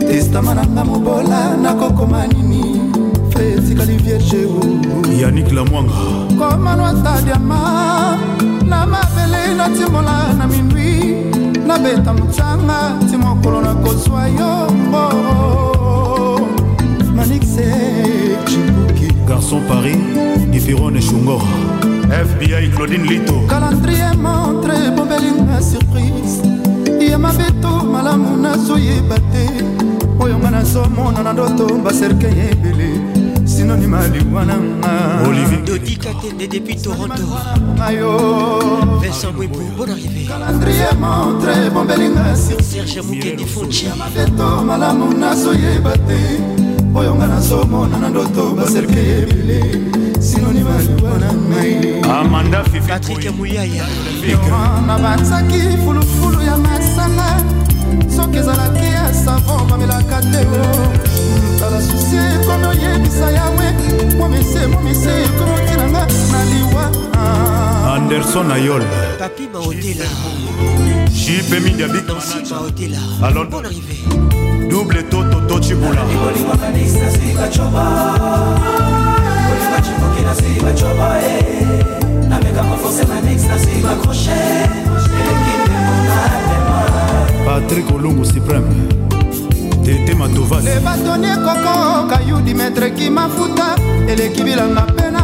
[0.08, 2.53] testama nanga mobola nakokoma nini
[3.34, 4.46] mpe esikali vierge
[5.20, 5.94] yanik lamwanga
[6.38, 8.18] komanwata diama
[8.68, 10.92] na mabele natimola na minwi
[11.66, 14.52] nabeta mocanga ti mokolo nakozwa yo
[17.16, 17.66] manixe
[18.46, 19.96] cibuki garçon paris
[20.50, 21.42] diferone shungor
[22.30, 26.38] fbi claudine lito calendrier montre bombelinga surprise
[27.10, 29.46] ya mabeto malamu nazoyeba te
[30.20, 33.13] oyo nga nazomona na ndoto baserke ebele
[33.64, 34.90] sinonime aliwananga
[35.28, 37.26] olivier dodika tende depuis toronto
[39.02, 46.18] vincent bwibu bon arrivé calendrier montre bombelinga serge mukedi fonchiamabeto malamu nazoyeba te
[46.94, 49.60] oyo nga nazomona na ndoto baserke ebele
[50.20, 53.86] sinonime aliwananga amanda patrik muyaya
[54.86, 57.30] na batsaki fulufulu ya masanga
[58.16, 60.40] soki ezalaki ya savon bamelaka te
[61.74, 63.66] basusi ekomi oyebisa yawe
[64.18, 66.02] momise momise ekomi otina nga
[66.32, 66.84] na liwa
[67.96, 68.82] anderson ayol
[69.18, 70.06] papi baotela
[71.24, 73.46] jipe midiabikbaotela alon
[74.70, 76.02] double tototo cibula
[87.46, 88.74] patrik olungu supreme
[89.84, 93.76] tete matovasebatoni ekokoka yudi metre kimafuta
[94.08, 95.20] eleki bilanga mpe na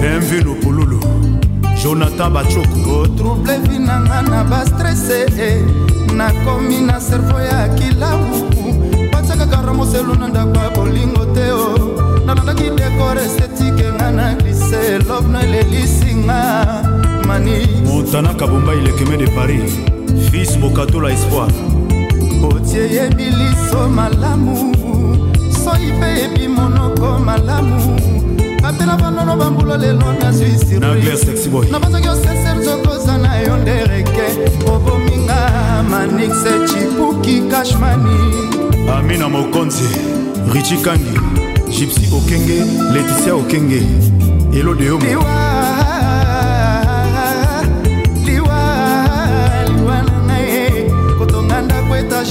[0.00, 1.00] bienvenu pululu
[1.82, 5.62] jonathan bacoko otrouble vinanga na bastrese eh.
[6.16, 8.54] nakomi na servo ya kilabu
[9.12, 11.89] batyakaka ramoselu na ndako ya bolingo te o oh.
[12.34, 16.64] nalandaki dekore estetike nga na glise lobno elelisinga
[17.26, 19.72] mani motana kabomba ilekeme de paris
[20.30, 21.50] fils bokatola espoir
[22.54, 24.74] otie yebi liso malamu
[25.64, 28.00] soi mpe yebi monoko malamu
[28.68, 34.26] atela banono bambula lelo nazwi sirnabanzaki osenser zokoza na yo nde reke
[34.74, 35.40] obominga
[35.90, 38.16] manixe cipuki kashmani
[38.98, 39.88] amina mokonzi
[40.54, 41.39] richi kangi
[41.70, 43.80] gypsy okenge leticia okenge
[44.58, 44.98] elode yo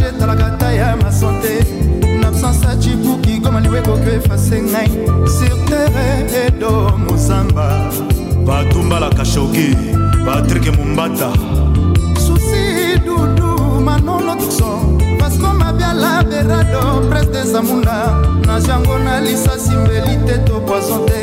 [0.10, 1.64] etalaka ta ya masante
[2.22, 4.90] nabsence ya cibuki goma liwe ekoki efase ngai
[5.36, 6.08] sur terre
[6.46, 6.74] edo
[7.08, 7.66] mozamba
[8.46, 9.76] batumbalaka shoki
[10.26, 11.30] patrike mombata
[12.26, 12.64] susi
[13.06, 13.52] dudu
[13.86, 14.70] manolo tukso
[15.20, 17.98] vasco mabiala berado pres de zamunda
[18.50, 21.22] na jango na lisasi mbeli te to poison te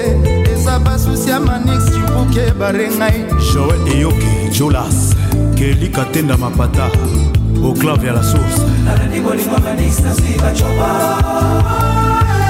[0.53, 3.25] eza basusi ya manix cibuke barengai
[3.55, 4.97] joel eyoki jolas
[5.59, 6.89] kelika tenda mapata
[7.69, 10.89] oclave ya la source nalandi bolingo manix nasi bacoba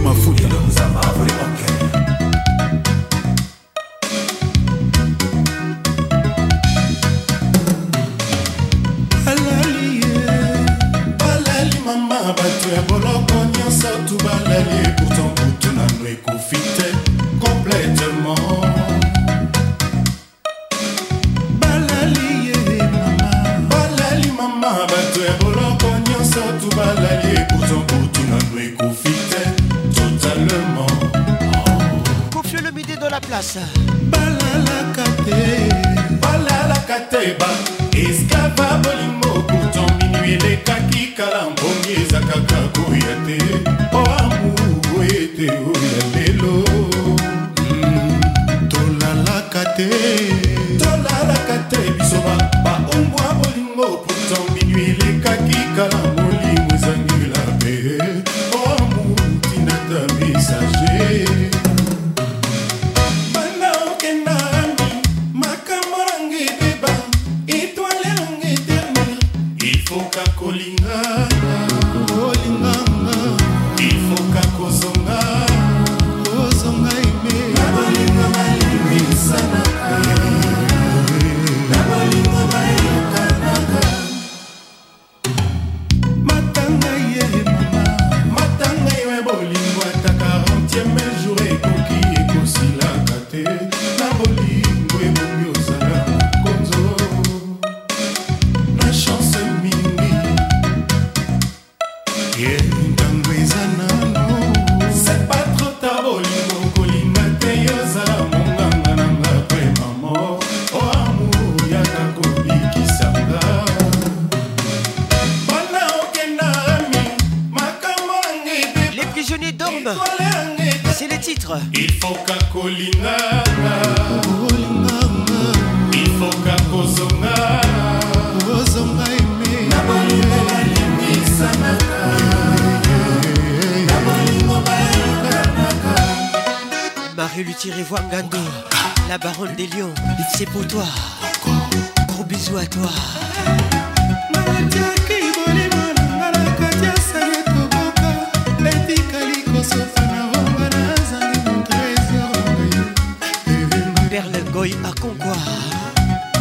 [154.55, 155.35] goy akonkwa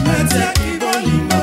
[0.07, 1.34] natiaki bolingo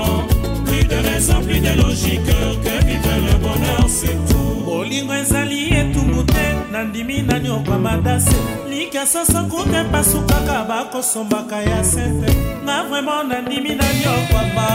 [0.86, 4.62] plus de raison, plus de logique que vivre le bonheur, c'est tout.
[4.68, 8.36] Olingo ezali etumbu te nandimi nani okwamandase
[8.70, 12.30] likasa sokuta epasukaka bakosombaka ya sete
[12.64, 14.66] nga vraimen nandimi nani okwama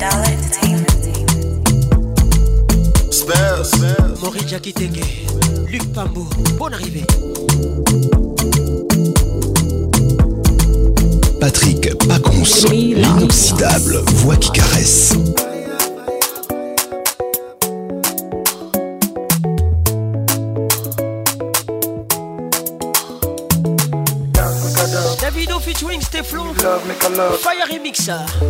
[0.02, 0.90] Entertainment.
[3.14, 3.78] Spells.
[4.22, 5.04] Maurice Jackie Tengue,
[5.70, 6.26] Luc Pambo,
[6.58, 7.04] bonne arrivée.
[11.40, 15.14] Patrick Paconce, l'inoxydable voix qui caresse.
[25.22, 25.50] David
[25.82, 26.93] wings t'es Stéphane.
[27.16, 27.40] love.
[27.40, 27.96] Fire remix.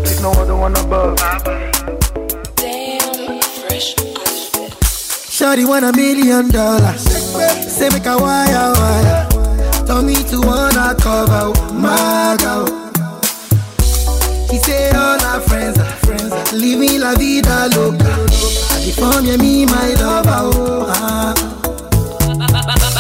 [0.06, 1.16] Take no other one above.
[2.56, 3.94] Damn, fresh.
[5.36, 7.00] Shorty want a million dollars.
[7.76, 9.28] Say make a wire wire.
[9.86, 12.66] Tell me to wanna cover my girl.
[14.50, 16.32] She say all her friends are friends.
[16.32, 16.56] Are.
[16.56, 18.12] Leave me la vida loca.
[18.70, 20.40] I form you me my lover.
[20.56, 21.34] Oh, ah.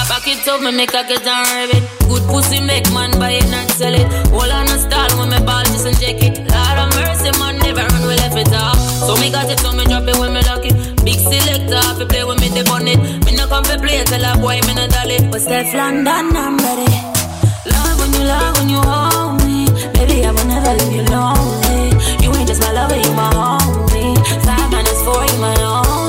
[0.08, 1.82] Back it up, me make a get on rabbit.
[2.08, 4.08] Good pussy make man buy it and sell it.
[4.28, 4.63] Hold on
[5.84, 6.38] box and jacket.
[6.48, 8.78] Lord of mercy, man, never run, we left it off.
[8.78, 10.74] So me got it, so me drop it when me lock it.
[11.04, 13.00] Big selector, if you play with me, they it.
[13.24, 15.18] Me no come to play, tell a boy, me no dolly.
[15.30, 16.90] But Steph London, I'm ready.
[17.68, 19.66] Love when you love, when you hold me.
[19.92, 21.82] Baby, I will never leave you lonely.
[22.24, 24.16] You ain't just my lover, you my homie.
[24.44, 26.03] Five minus four, you my own.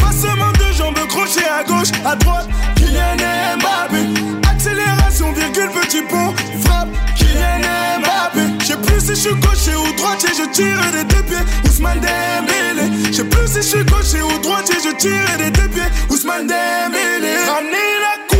[0.00, 2.46] Pas seulement deux jambes crochées à gauche, à droite.
[2.76, 6.32] Kylian et Accélération, virgule, petit pont.
[6.64, 8.64] Frappe, Kylian et Mbappé.
[8.68, 11.44] Je plus si je suis gaucher ou droitier, je tire des deux pieds.
[11.72, 13.12] Ousmane Dembélé.
[13.12, 15.90] Je plus si je suis gaucher ou droitier, je tire des deux pieds.
[16.08, 17.32] Ousmane Dembélé.
[17.48, 18.31] la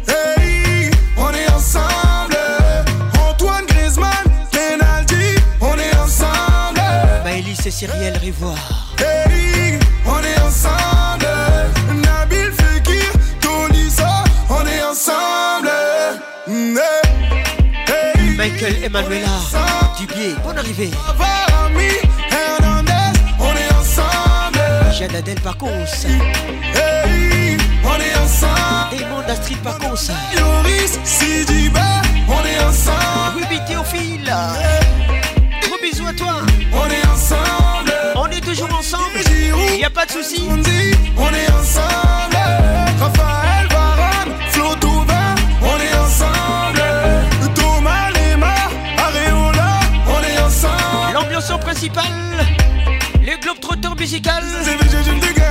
[0.09, 2.37] Hey, on est ensemble.
[3.29, 4.11] Antoine Griezmann,
[4.51, 6.81] penalty, on est ensemble.
[7.25, 8.57] Maëlys et Cyrielle Rivoire.
[8.99, 11.27] Hey, on est ensemble.
[12.05, 14.15] Nabil Fekir, Tolisa,
[14.51, 15.71] on est ensemble.
[16.47, 19.29] Hey, Michael Emmanuela,
[19.99, 20.91] Dubier, bonne arrivée.
[24.93, 25.71] Jade Adèle Parcours,
[26.05, 31.81] hey, on est ensemble Damon Astrid Pacons Yoris Sidiba
[32.29, 36.35] On est ensemble Ruby Théophile hey, Gros bisous à toi
[36.75, 39.17] On est ensemble On est toujours ensemble
[39.81, 42.37] y'a a pas de soucis On dit On est ensemble
[43.01, 44.65] Raphaël Varane Flo
[45.07, 48.55] va On est ensemble Thomas Lema
[48.99, 49.75] Areola
[50.07, 52.11] On est ensemble L'ambiance principale
[54.03, 54.45] musicale.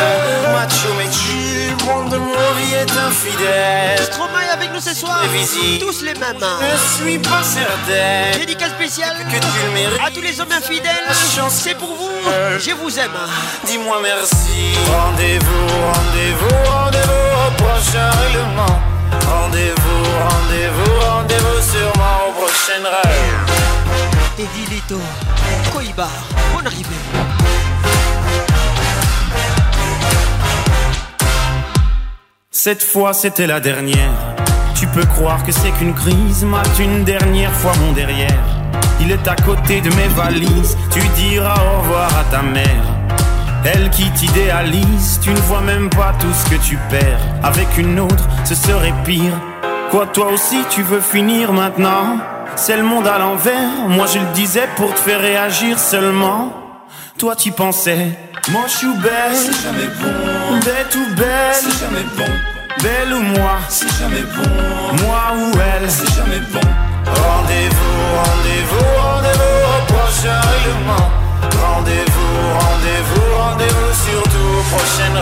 [0.52, 4.27] Macho, mais tu, monde de vie est infidèle
[4.57, 5.21] avec nous ce soir.
[5.79, 6.23] Tous les mêmes.
[6.43, 6.59] Hein.
[6.99, 8.38] Je suis pas certain.
[8.39, 9.99] Dédicace spéciale que tu mérites.
[10.05, 11.07] à tous les hommes infidèles.
[11.49, 12.15] C'est pour vous.
[12.59, 13.11] Je vous aime.
[13.15, 13.29] Hein.
[13.65, 14.77] Dis-moi merci.
[14.91, 18.77] Rendez-vous, rendez-vous, rendez-vous au prochain règlement.
[19.35, 23.29] Rendez-vous, rendez-vous, rendez-vous sûrement au prochain rêve.
[24.39, 26.07] Edilito, Lito, Koiba,
[26.55, 26.84] bonne arrivée.
[32.51, 34.11] Cette fois, c'était la dernière.
[34.80, 36.45] Tu peux croire que c'est qu'une crise,
[36.76, 38.44] tu une dernière fois mon derrière.
[39.02, 42.84] Il est à côté de mes valises, tu diras au revoir à ta mère.
[43.66, 47.18] Elle qui t'idéalise, tu ne vois même pas tout ce que tu perds.
[47.41, 49.34] Avec une autre, ce serait pire.
[49.90, 52.18] Quoi, toi aussi, tu veux finir maintenant
[52.56, 56.54] C'est le monde à l'envers, moi je le disais pour te faire réagir seulement.
[57.18, 58.10] Toi, tu pensais,
[58.52, 62.34] moi je suis belle, c'est jamais bon, bête ou belle, bon.
[62.84, 65.06] Belle ou moi, c'est jamais bon.
[65.06, 66.60] Moi ou elle, c'est jamais bon.
[67.06, 71.10] Rendez-vous, rendez-vous, rendez-vous au prochain règlement.
[71.66, 75.22] Rendez-vous, rendez-vous, rendez-vous surtout aux prochaines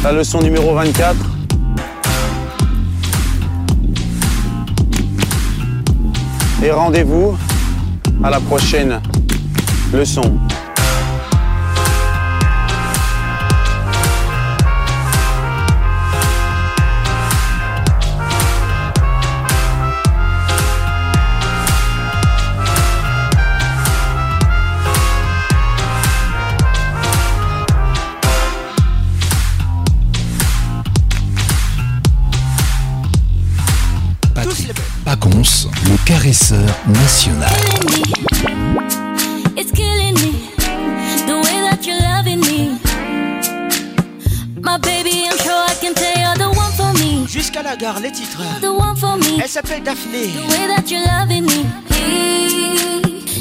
[0.04, 1.16] la leçon numéro 24.
[6.64, 7.36] Et rendez-vous
[8.24, 9.02] à la prochaine
[9.92, 10.22] leçon.
[35.24, 37.50] le caresseur national.
[47.28, 48.42] Jusqu'à la gare, les titres.
[49.44, 50.30] Elle s'appelle Daphné.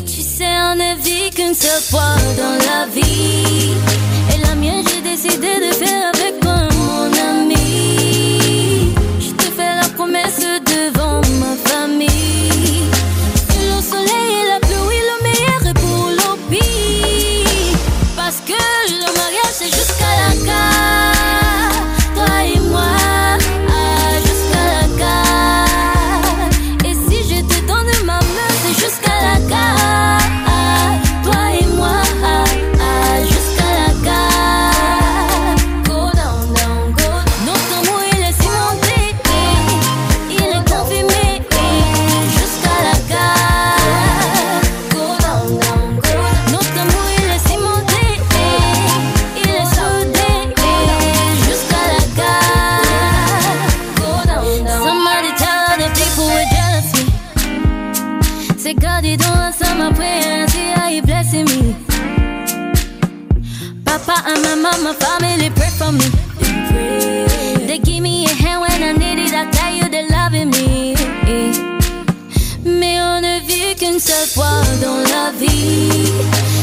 [0.07, 3.75] Tu sais, on ne vit qu'une seule fois dans la vie.
[4.35, 8.14] Et la mienne, j'ai décidé de faire avec moi mon ami.
[74.81, 76.54] don't love thee.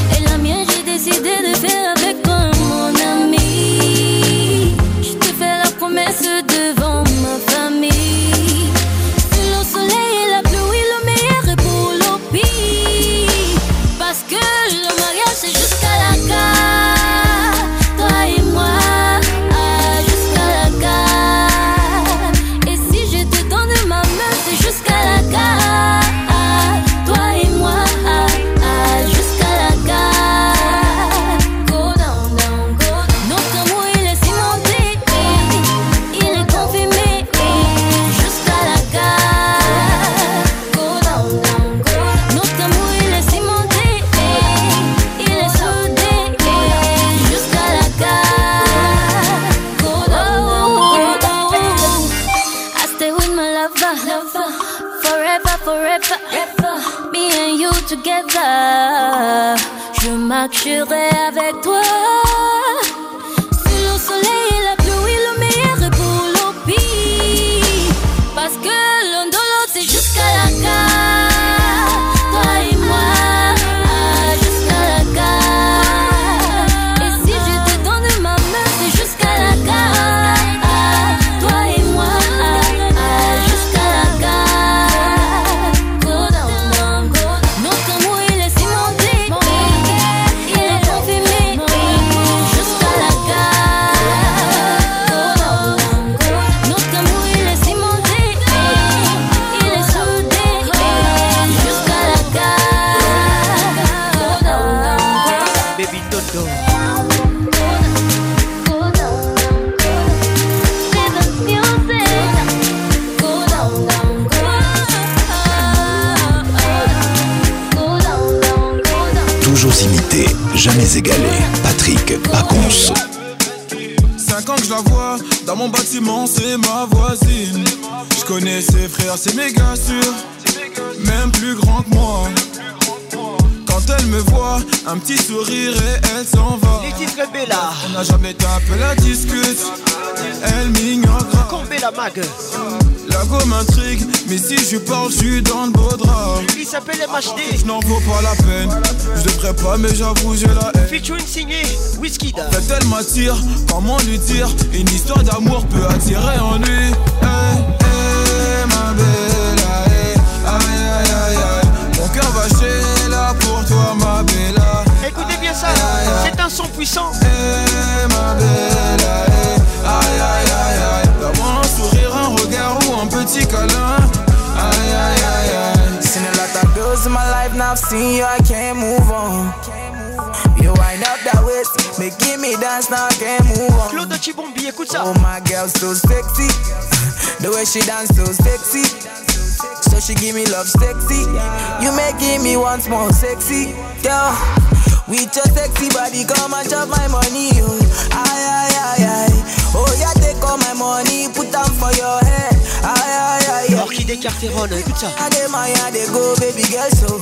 [204.68, 205.10] corner, picture.
[205.18, 207.21] I dey my, I dey go, baby girl, so.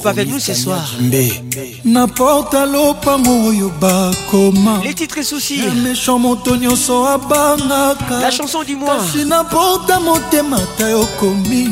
[0.00, 0.92] groupe avec nous ce soir.
[1.02, 1.82] N'importe
[2.54, 5.58] naporta lopango oyo bakoma les titres et soucis.
[5.60, 11.68] souci méchant moto nyonso abangaka la chanson du mois Si kasi à motema ta yokomi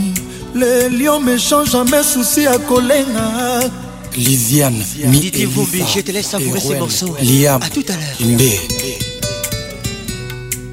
[0.54, 3.60] Les lions méchants jamais souci ya kolenga
[4.16, 5.60] Lisiane, mi Elisa,
[5.94, 7.14] je te laisse savourer ces morceaux.
[7.22, 8.32] Liam, à tout à l'heure.
[8.36, 8.58] Mbé.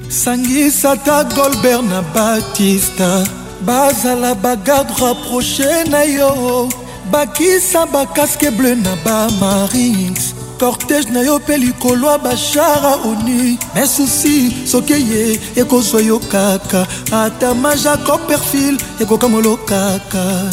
[0.08, 3.22] sangisata golbert na batista
[3.60, 6.68] bazala bagarde rapproche na yo
[7.12, 14.54] bakisa bakaske bleu na bamarings kortege na yo mpe likolo ya bashara oni me susi
[14.66, 16.86] soki eye ekozwa yo kaka
[17.22, 20.50] atama jacob perfil ekokamolo kaka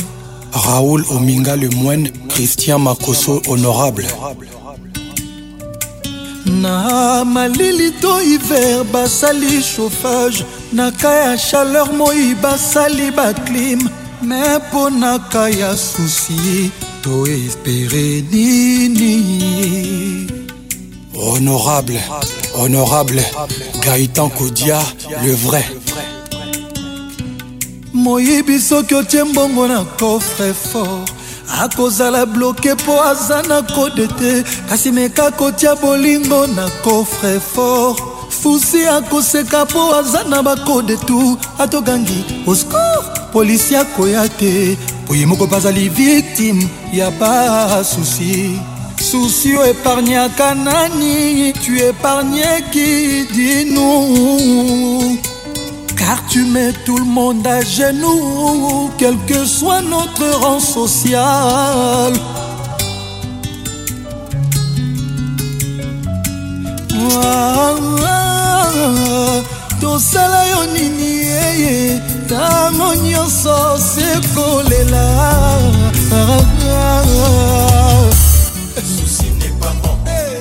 [0.65, 4.07] raoul ominga le moine christian makoso honorable
[6.45, 6.75] na
[7.25, 13.89] malili to hiver basali chauffage na ka ya chaleur moi basali baclime
[14.25, 14.41] me
[14.71, 16.71] mponaka ya susi
[17.01, 20.29] to espere nini
[21.15, 22.01] honorable
[22.55, 23.23] honorable
[23.83, 24.79] gaïtan kodia
[25.23, 25.65] le vrai
[27.93, 31.09] moyibi soki otie mbongo na coffre fort
[31.61, 38.85] akozala bloke mpo aza na kode te kasi meka kotia bolingo na coffre fort fusi
[38.87, 42.82] akoseka mpo aza na bakode tu atokangi osko
[43.33, 44.77] polisi akoya te
[45.09, 48.61] po ye moko bazali viktime ya basusi
[49.01, 53.89] susi o epargnaka nani tu épargneki dinu
[55.97, 62.13] car tu mets tout le monde à genoux quel que soit notre rang social
[69.81, 75.05] tosala yo nini yeye ntango nyonso sekolela
[78.83, 79.97] Souci n'est pas bon,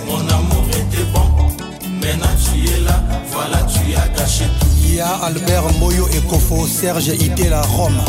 [0.06, 1.66] mon amour était bon.
[2.00, 2.96] Maintenant tu es là,
[3.32, 4.66] voilà tu as gâché tout.
[4.84, 8.00] Il y a Albert Moyo et Kofo, Serge Ité, la Rome.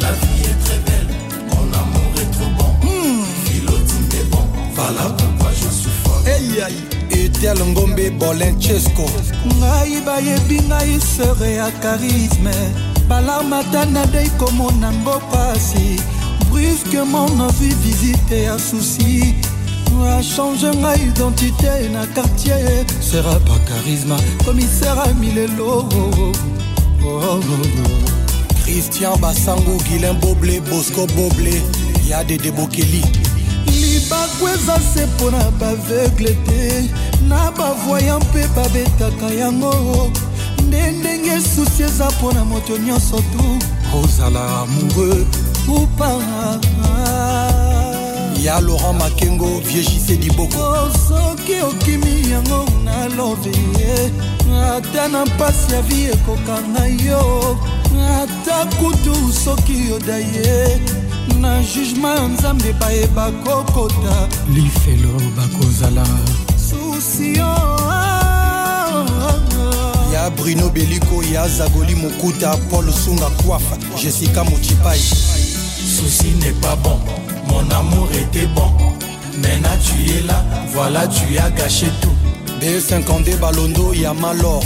[0.00, 1.14] La vie est très belle,
[1.48, 2.86] mon amour est trop bon.
[2.86, 3.24] Mmh.
[3.44, 4.44] Philotine est bon,
[4.74, 6.22] voilà pourquoi je suis fort.
[6.26, 6.84] Hey, aïe.
[7.24, 9.04] etel ngombe bolencesco
[9.58, 12.50] ngai bayebi ngai sere ya charisme
[13.10, 15.86] balarmata nadei komona ngo pasi
[16.50, 19.34] brusquement novi visite ya susi
[20.18, 27.42] achange ngai identité na quartier sera pa charisma komisaire amilelo oh, oh, oh, oh.
[28.62, 31.56] christian basango guilin boble bosco boble
[32.10, 33.02] ya dede bokeli
[33.66, 36.62] libaku eza se mpo na baveugle te
[37.28, 39.74] na bavoya mpe babetaka yango
[40.70, 43.44] nde ndenge susi eza mpo na moto nyonso tu
[44.02, 45.26] ozala amoureux
[45.68, 46.18] ou pas
[48.44, 54.10] ya laurent makengo viegise diboko oh, soki okimi yango nalobi ye eh.
[54.76, 57.24] ata na mpasi ya vi ekokanga yo
[58.20, 59.14] ata kutu
[59.44, 60.80] soki yoda ye
[61.40, 64.16] na jugema ya nzambe bayeba kokota
[64.54, 66.06] lifelo bakozala
[66.56, 67.99] susio
[70.28, 76.98] bruno Bellico, ya zagoli mokuta paul sunga kwafa jessica mochipai souci n'est pas bon
[77.48, 78.70] mon amour était bon
[79.38, 80.44] maintenant tu es là
[80.74, 82.12] voilà tu as gâché tout
[82.60, 84.62] b 50 balondo ya malor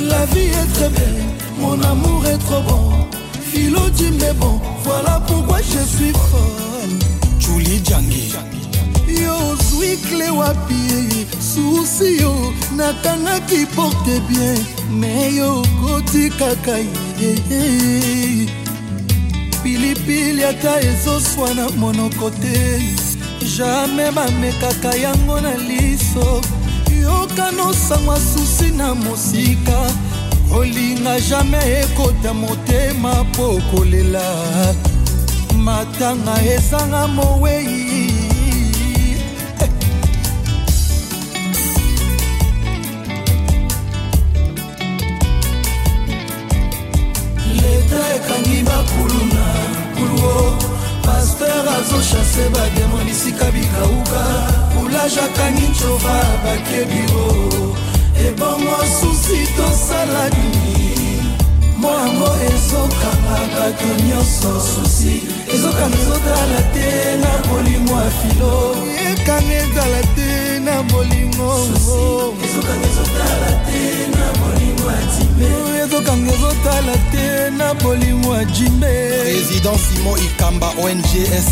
[0.00, 1.22] la vie est très belle
[1.58, 2.90] mon amour est trop bon
[3.50, 6.98] philo dit mais bon voilà pourquoi je suis folle
[7.40, 7.80] julie
[9.22, 12.34] yo ozwi kle wapi susi yo
[12.76, 14.58] nakangaki porte bien
[15.00, 16.76] me yo okoti kaka
[17.20, 17.32] ye
[19.62, 22.82] pilipili ata ezoswa na monoko te
[23.56, 26.40] jamai bamekaka yango na liso
[27.02, 29.92] yokanosangwa susi na mosika
[30.50, 34.22] kolinga jamai ekota motema mpo kolela
[35.56, 37.85] matanga ezanga mowei
[51.76, 54.22] bazoshase bademo lisika bikauka
[54.76, 57.26] kulajaka nincova bakebiro
[58.26, 60.96] ebongo eh susi tosala nini
[61.80, 65.14] moyango ezokanga bato nyonso susi
[65.54, 66.90] ezokanga ezotala te
[67.22, 68.52] na molimo ya filo
[69.26, 71.66] ezokanga ezala te na bolingo
[72.44, 74.10] ezokanga ezotala te
[77.50, 81.04] na bolingo ya jimbe président simon ikamba ong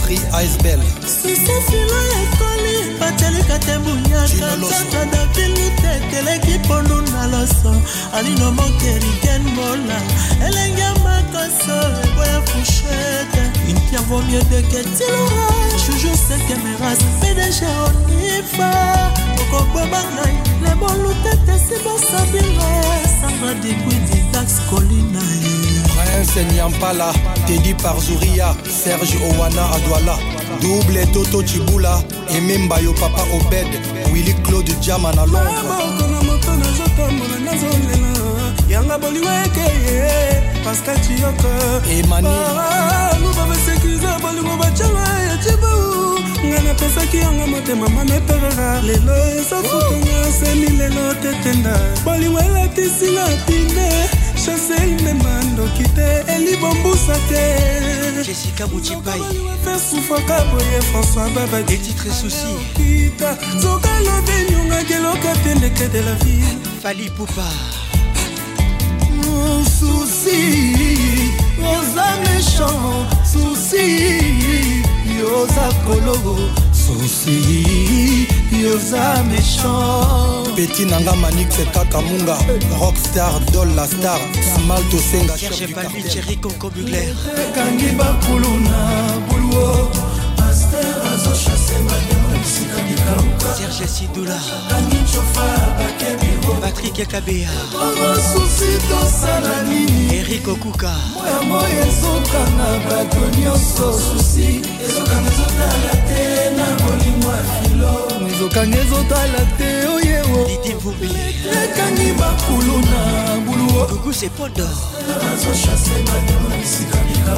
[0.03, 7.75] sri icebel sisesila ekoli batelika te bunyakakaka davilite eteleki pondu na loso
[8.15, 9.99] alino mokerigen mola
[10.47, 15.49] elenge makoso eboya fushete intervo mieux de que tilora
[15.87, 18.71] toujours cinq caméras pdg che onifa
[19.41, 22.67] okoboma ngai lebolu tete sibosabinga
[23.21, 25.21] sandra dikwidi dax kolina
[25.95, 27.09] prince nyampala
[27.47, 28.49] tedi par zuria
[28.81, 30.15] serge owana adwala
[30.63, 31.95] double toto cibula
[32.37, 33.69] ememba yo papa obed
[34.13, 35.87] willi claude jama na londres
[36.63, 38.21] nazotambola nazolela
[38.73, 41.51] yanga bolingo ekeye paskatiyoko
[41.99, 42.29] emani
[43.23, 45.14] luba basekurize bolingo batyanga
[46.55, 51.75] nga napesaki yango motema mameperera lelo ezofutonga semi lelo tetenda
[52.05, 53.91] bolingo elatisinga pine
[54.45, 57.45] chasel mema ndoki te elibombusa te
[58.27, 66.51] jessica bojibaifesufaka boye françois babadetitre souci kita zokalodenyonga keloko atendeke de la vie
[66.83, 67.49] fali pupa
[69.79, 70.37] souci
[71.75, 72.81] oza méchant
[73.33, 76.15] souci yoza kolo
[76.73, 78.27] susi
[78.63, 82.37] yoza méchant peti na nga manix kaka munga
[82.81, 84.21] rockstar dol la star
[84.55, 85.35] smal tosenga
[86.35, 88.81] ekangi bakulu na
[89.27, 89.73] buluo
[90.47, 95.47] aster azochase madame esika likauka serge sidula akangi cofa
[95.79, 97.51] bakebi patrik yakabea
[100.15, 106.27] erik okuka moyamoya ezoka na bato nyonso susi ezokanga ezotala te
[106.57, 107.95] na molimo ya filo
[108.31, 110.41] ezokanga ezotala te oyewo
[111.65, 113.03] ekangi makulu na
[113.47, 114.69] buluokukuse podo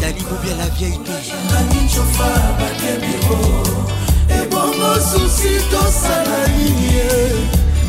[0.01, 1.17] dali bobi ala vieille
[1.61, 2.29] teanicofa
[2.59, 3.39] bakebiro
[4.39, 7.66] ebongo susi tosala nini e?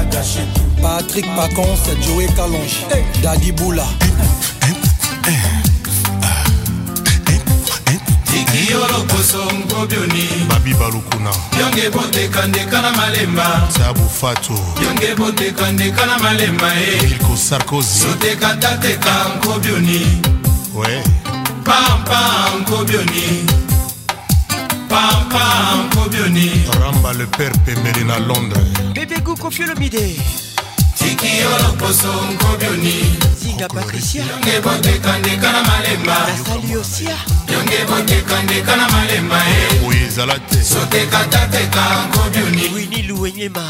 [0.00, 0.44] la gâché
[0.80, 2.86] Patrick Pacon, c'est Joey Calonge
[3.22, 3.84] Daddy Boula
[10.48, 17.04] babi balukuna yonge bondekandeka na malemba tabu fato yonge bondekandeka na malemba e eh.
[17.12, 20.20] ilko sarkozy sotekataka nkobioni
[20.74, 21.02] we
[21.64, 23.44] pampa nkobioni
[24.90, 28.58] Pam Kobioni Ramba le père Pemelina Londres
[28.92, 30.16] Bébé Gou Kofiolomide
[30.96, 37.16] tikiolo posongo bioni zinga patricia yonge bondekandeka na malema nasali osia
[37.48, 39.88] yonge bondekandeka na malema e eh.
[39.88, 43.64] oyo ezala te sotekatateka ngobioni wini luwenyema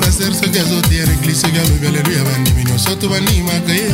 [0.01, 3.93] baser hmm, soki azotiya na eglise soki alobi aleluya bandimi nyonso to bandimaka ye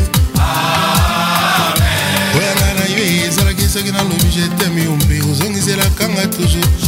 [3.72, 6.84] soki nalobi jeteme yombe ozongiselaka nga toujours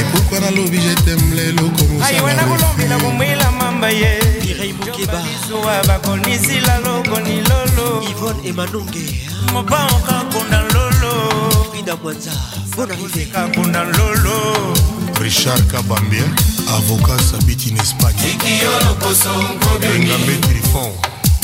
[0.00, 9.04] epokwa nalobi jeteme lelo komosaiwena kolombila komwela mamba ye bireibokebaizuwa bakonisila lokoni lolo ivone emanonge
[9.54, 11.12] mobanka kona lolo
[11.72, 12.32] frida mwanza
[12.76, 14.66] bona riveka kona lolo
[15.22, 16.24] richard kabambia
[16.76, 18.34] avocat sabitine espagne
[19.78, 20.90] engambe trifon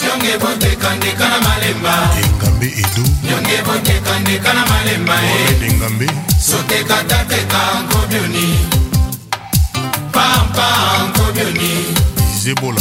[0.08, 1.94] nyonge bondekandeka na malemba
[2.24, 5.68] engambe edo nyonge bondekandeka na malemba eh.
[5.68, 6.06] engambe
[6.40, 8.46] sotekatateka nkobioni
[10.12, 10.68] pampa
[11.08, 11.72] nkobioni
[12.36, 12.80] izebola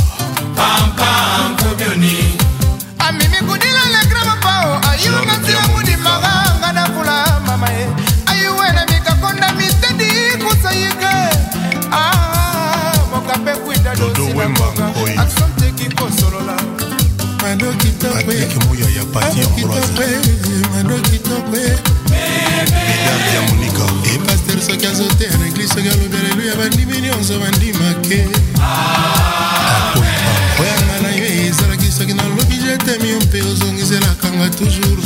[0.55, 1.11] pampa
[1.51, 2.15] nkobioni
[3.07, 5.86] amimikudila legrama pao ayilonga nzela muni
[17.47, 19.79] mado kitokwemoya ya patienmado
[21.09, 21.61] kitokwe
[22.61, 23.83] edarde ya monika
[24.15, 28.27] epaster soki azoteya na eglise soki alobela eluya bandimi nyonso bandimake
[28.61, 29.99] ah.
[30.59, 35.05] oyanga na yo ezalaki soki nalobi jetemi yo mpe ozongiselakanga toujours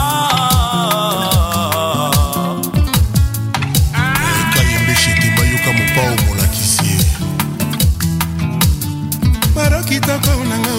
[4.53, 6.99] kayembeshete bayoka mopao molakisi ye
[9.55, 10.75] baro kitoko nanga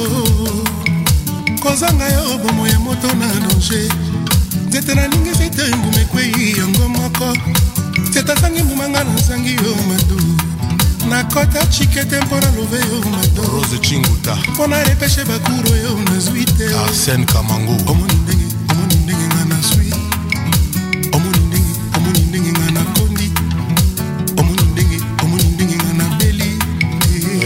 [1.63, 3.89] kozanga yo bomo ya moto na danger
[4.77, 7.33] nzete na ningi site enguma ekwei yango moko
[8.13, 10.19] teta nzangi mbumanga na nzangi yo madu
[11.09, 16.65] nakota chikete mpo na love yo madorose chinguta mpo na repeshe bakuru oyo nazwi te
[16.83, 19.87] arsen kamango omoni ndenge omoni ndenge nga nazwi
[21.11, 23.31] omoni ndenge omoni ndenge nga nakondi
[24.39, 26.51] omoni ndenge omoni ndenge nga nabeli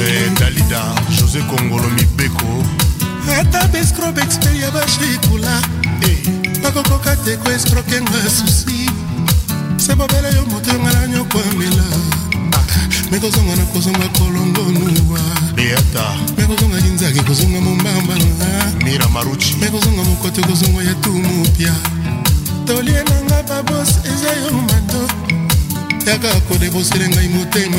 [0.01, 0.81] eh, dalida
[1.17, 2.65] josé kongolo mibeko
[3.39, 5.61] ata bescrob exper ya bashekula
[6.01, 6.17] hey.
[6.43, 6.48] Eh.
[6.63, 8.85] nakokoka te koestroke nga susi
[9.77, 11.83] se bobela yo moto yonga na nyoko amela
[12.57, 12.63] ah,
[13.11, 15.19] mekozonga na kozonga kolongonuwa
[15.55, 16.05] beata
[16.37, 18.15] mekozonga kinzaki kozonga mombamba
[18.83, 21.73] mira maruchi mekozonga mokoto kozonga ya tumupya
[22.65, 25.01] tolie nanga babos eza yo mando
[26.11, 27.77] yaka kodebosele ngai motema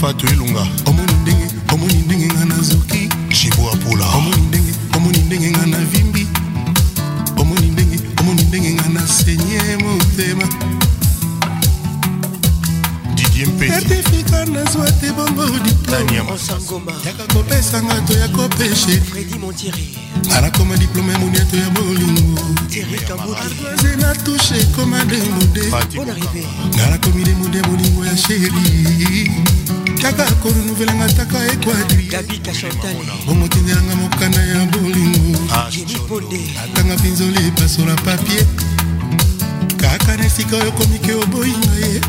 [0.00, 5.66] fatu elunga omoni ndenge omoni ndenge nga nazoki jibu apula omoni ndenge omoni ndenge nga
[5.66, 6.26] na vimbi
[8.52, 10.48] ndenge nga nasenye motema
[13.68, 19.02] certifika nazwa te bongo diplomeyaka kopesanga to ya kopeshe
[20.36, 25.64] anakoma diplome moniato ya bolingoardoise na tushe ekoma demude
[26.74, 29.32] nga nakomi demude molingo ya sheri
[30.02, 35.38] taka korenouvelanga taka ekwadribongo tindelanga mokanda ya bolingo
[36.64, 38.46] atanga ah, mpinzola epasola papie
[39.76, 42.00] kaka na esika oyo komiki oboyi na ye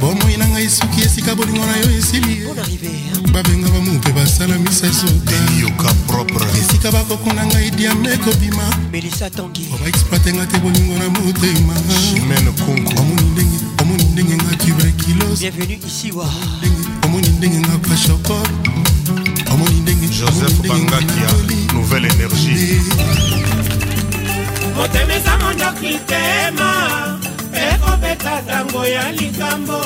[0.00, 2.38] bomoi na ngai soki esika bolingo na yo esili
[3.32, 8.66] babenga bamupe basala misasokesika bakokunda ngai diame kobima
[9.74, 11.74] obaexploitenga te bolingo na motema
[12.98, 16.26] omoni ndenge omoni ndenge ngaki bakilobienvenue ici wa
[17.04, 18.48] omoni ndenge ngaka chapor
[19.52, 21.28] omoni ndengejoseph bangakia
[21.72, 22.80] nouvelle énergie
[24.76, 26.72] motema eza mondoki litema
[27.54, 29.78] ekobeta ntango ya likambo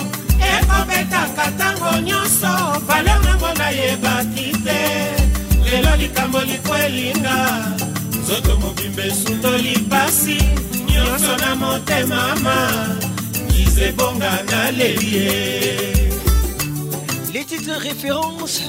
[0.57, 2.55] ekobetaka ntango nyonso
[2.89, 4.81] valeur nango nayebaki te
[5.71, 7.37] lelo likambo likwelinga
[8.23, 10.39] nzoto mobimba esutoli pasi
[10.89, 12.57] nyonso na motemama
[17.35, 18.61] Les titres référence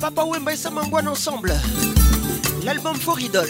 [0.00, 1.54] Papa Wemba et Samangouane ensemble,
[2.64, 3.48] l'album For Idole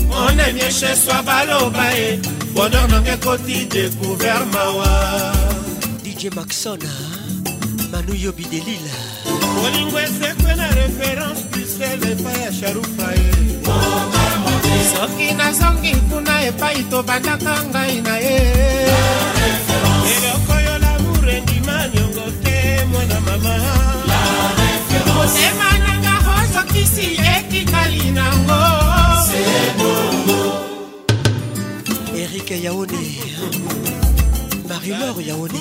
[0.07, 2.19] monemi echeswa baloba e
[2.55, 5.46] bonor nanga ekoti découvert mawa
[6.17, 6.79] dj maxon
[7.93, 8.95] manu yobi delila
[9.61, 13.25] bolingo esekwe na reference brisel epai ya sharufae
[14.93, 18.37] soki nazongi kuna epai tobandaka ngai na ye
[20.15, 22.55] eloko yo lamour endima niongo te
[22.91, 23.55] mwana mama
[25.17, 28.59] motema nanga ozokisi etikali nango
[32.21, 33.05] erike yaone
[34.77, 35.59] Marie-Laure Yaoné.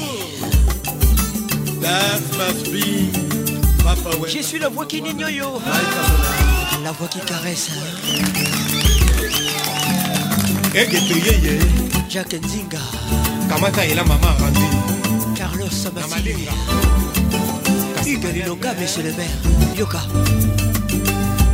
[4.28, 5.44] Je suis la voix qui nyoyo
[6.84, 7.70] La voix qui caresse.
[10.74, 10.86] Eh,
[12.10, 12.78] Jack Nzinga.
[13.48, 15.34] Kamata et la maman Randy.
[15.34, 16.46] Carlos Sabatini.
[18.06, 19.76] Hugues Longa, monsieur le maire.
[19.78, 20.00] Yoka.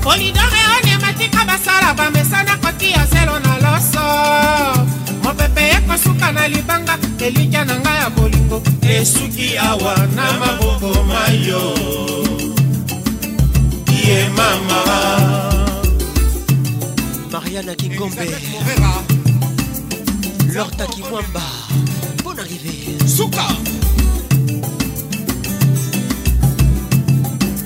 [0.05, 7.65] olidore onemati ka basala bamesana koti ya zelo na loso mopepe ekosuka na libanga elikya
[7.68, 8.57] na ngai ya bolingo
[8.97, 11.65] esuki awa na maboko ma yo
[14.07, 14.78] ye mama
[17.33, 18.25] mariana kingombe
[20.55, 21.44] lorta kimwamba
[22.25, 22.73] bon arrivé
[23.17, 23.44] suka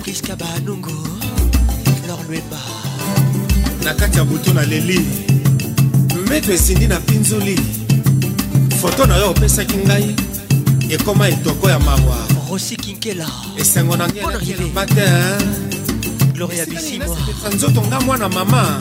[0.02, 0.96] priska banungu
[2.08, 2.60] lorlwemba
[3.84, 5.00] na kati ya butu na leli
[6.28, 7.56] metro esindi na mpinzuli
[8.80, 10.14] foto na yo opesaki ngai
[10.90, 13.26] ekoma etoko ya mawa rosi kinkela
[13.58, 15.06] esengo na ngelba te
[16.34, 17.16] gloria bisimwa
[17.54, 18.78] nzoto nga mwana mama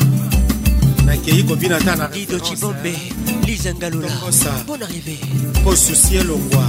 [1.05, 2.97] nakei kobina ta na dido cibombe
[3.45, 5.17] lizangalolamposa bon arrivé
[5.61, 6.65] mpo susi elongwa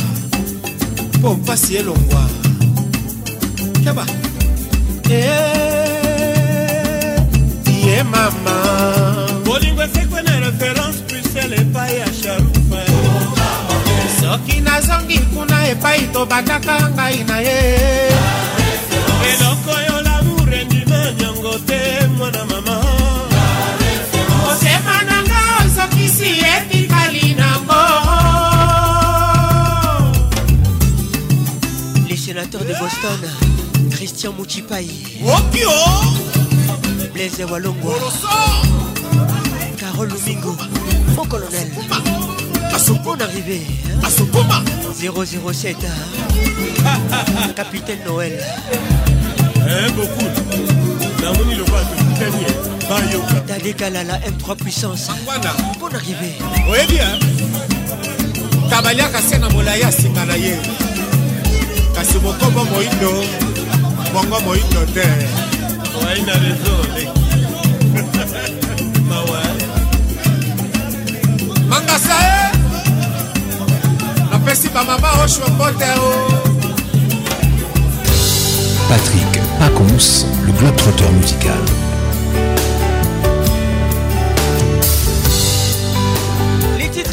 [1.19, 2.25] mpo mpasi elongwa
[3.85, 4.05] keba
[7.87, 12.81] ye mama bolingo esekwene reference brusel epai ya sharufe
[14.20, 17.76] soki nazongi kuna epai tobataka ngai na ye
[19.33, 21.81] eloko yo lamour endima nyongo te
[22.18, 22.76] mwana mama
[24.43, 27.81] motema nanga osokisi etikali nango
[32.09, 33.18] les sénateurs de boston
[33.97, 34.91] christian muchipai
[35.36, 35.70] opio
[37.15, 38.86] blaise walongo Oroso.
[39.97, 40.55] Carole Lumingo,
[41.16, 41.49] mon colonel.
[43.02, 43.62] Bon arrivé.
[45.42, 45.75] 007.
[47.57, 48.39] Capitaine Noël.
[49.57, 50.28] Eh, beaucoup.
[51.23, 52.47] Namoni le bas de dernier.
[52.86, 53.41] Bayoka.
[53.47, 55.08] Tadé Kalala, M3 puissance.
[55.31, 56.36] Ah, bon arrivé.
[56.70, 57.18] Oui, bien.
[58.68, 60.57] tabaliaka se na molai ya nsima na ye
[61.94, 63.12] kasi mokombo moindo
[64.12, 65.07] bongo moindo te
[66.00, 68.66] oai na rezo leki
[71.69, 72.51] Mangasae
[78.89, 81.55] Patrick Pacons, le globe-trotteur musical.
[86.78, 87.12] Les titres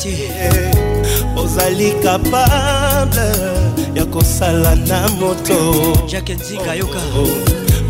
[0.00, 0.70] cherche
[1.36, 3.32] ozali kapable
[3.94, 7.28] ya kosala na moto jake nzinga yoka oh, oh.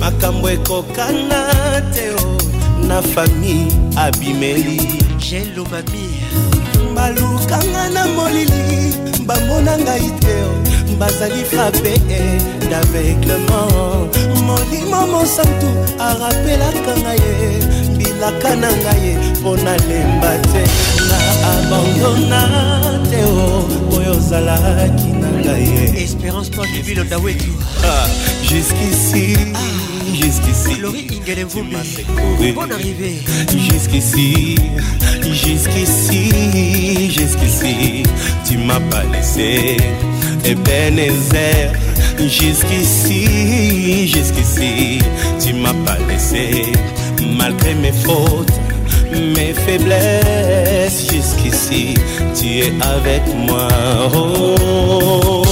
[0.01, 1.47] makambo ekokana
[1.95, 2.39] te oh.
[2.87, 4.79] na fami abimeli
[5.19, 6.09] jelomami
[6.95, 8.93] balukanga na molili
[9.27, 10.35] bamona ngai te
[10.99, 12.37] bazali frape eh,
[12.71, 14.11] d'aveuglement
[14.47, 15.71] molimo mosantu
[16.09, 17.57] arapelaka ngai ye eh.
[17.95, 20.63] mbilaka na ngai ye eh, mpo nalemba te
[21.71, 22.43] bongo na
[23.11, 23.65] teo
[23.97, 27.53] oyo ozalaki na ngai espérance toi jubile dawetu
[27.93, 28.07] ah,
[28.43, 29.61] jusqu'ici ah.
[30.19, 33.19] jusqu'ici Laurie Ingele Mvumbi bonne arrivée
[33.69, 34.57] jusqu'ici
[35.23, 36.23] jusqu'ici
[37.17, 38.03] jusqu'ici
[38.47, 39.77] tu m'as pas laissé
[40.45, 41.71] Ebenezer
[42.23, 44.99] Jusqu'ici, jusqu'ici,
[45.43, 46.67] tu m'as pas laissé,
[47.39, 48.53] malgré mes fautes,
[49.37, 51.10] mes faiblesses.
[51.61, 51.93] Si
[52.35, 53.69] tu es avec moi.
[54.15, 55.49] Oh.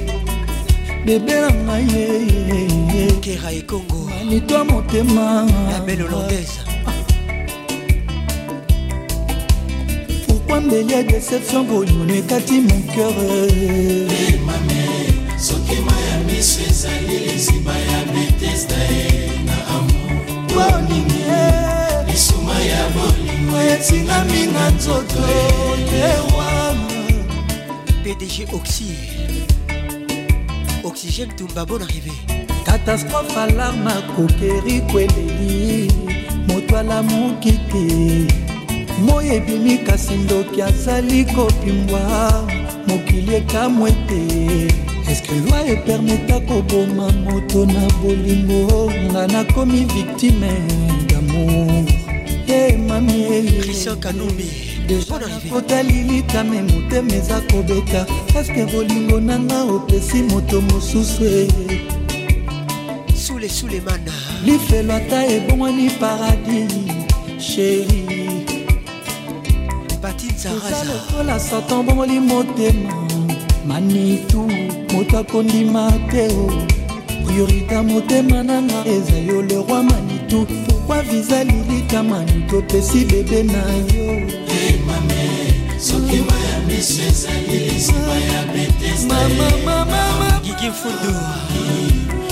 [1.06, 5.26] bebe na ngai eyeye kera ekongo manito motema
[5.72, 6.67] la belle hollandaise
[10.68, 13.16] mondeli ya déception boyono ekati mon cœur
[13.56, 14.38] eh,
[15.40, 21.24] sokima ya miso ezali liziba ya betesda e eh, na amobolingi
[22.08, 25.24] lisuma ya bolingo etingami na nzoto
[25.94, 28.92] yewana eh, pdg oxy
[30.84, 32.12] oxygène tumba bon arrivé
[32.66, 35.88] catastrophe alarma kokeri kweleli
[36.48, 38.47] moto alamuki te
[39.06, 42.44] moi ebimi kasi ndoki azali kopimbwa
[42.88, 44.22] mokili ekamwe te
[45.12, 50.50] eske loi epermeta koboma moto na bolingo nga nakomi victime
[51.10, 51.86] damour
[52.48, 53.52] e mami
[55.52, 58.06] kotali litame motema eza kobeta
[58.42, 61.48] eske bolingo nanga opesi moto mosusu e
[63.18, 64.14] sule sulemana
[64.46, 66.72] lifelo ata ebongwani paradis
[67.40, 68.07] sheri
[70.54, 72.94] eza lokola satan bongoli motema
[73.68, 74.42] manitu
[74.94, 76.26] moto akondima te
[77.26, 83.62] priorité motema nanga eza yo le roi manitu pokwa viza lilika manitu opesi bebe na
[83.94, 84.74] yo eh,
[90.44, 91.16] gigi fudu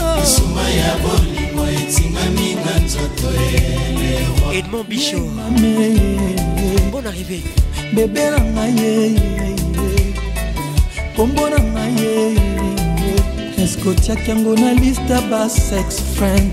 [0.02, 0.22] ah.
[0.24, 3.28] esuma ya bolingo etingami na nzoto
[4.58, 5.20] edmond bicho
[5.80, 7.42] eh, bon arrivé
[7.94, 8.98] bebe na ngai ye
[9.46, 9.58] eh,
[11.16, 11.52] kombo eh, eh.
[11.54, 12.16] na ngai ye
[13.64, 16.52] eske otiaki yango na liste basex friend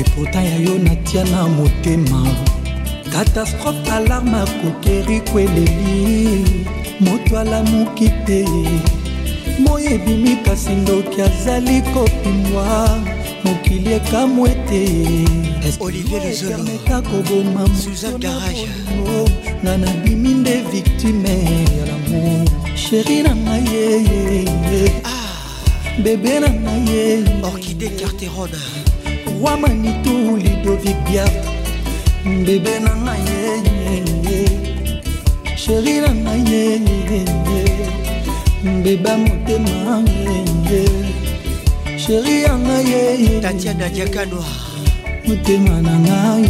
[0.00, 2.20] epota ya yo natia na motema
[3.12, 5.98] katastrophe alarme akokeri kweleli
[7.04, 8.40] moto alamuki te
[9.64, 12.64] moyebimi kasi ndoki azali kopimwa
[13.44, 14.82] mokili ekamw ete
[15.84, 18.66] olivier lezoloermeta koboma suzan garage
[19.64, 21.34] na nabimi nde victime
[21.78, 22.44] ya lamour
[22.84, 24.82] sheri na ngai yeye
[26.02, 27.02] bebe na ngai ye
[27.48, 28.60] orkide carterona
[29.40, 31.34] roi manitu lidovic biaf
[32.46, 34.40] bebe na ngai yeye
[35.62, 37.20] sheri na ngai yeye
[38.84, 39.94] beba motema
[40.70, 41.23] yeye
[42.06, 44.44] Annaye yanga Tatia tatiana diakano
[45.26, 46.48] motema na nga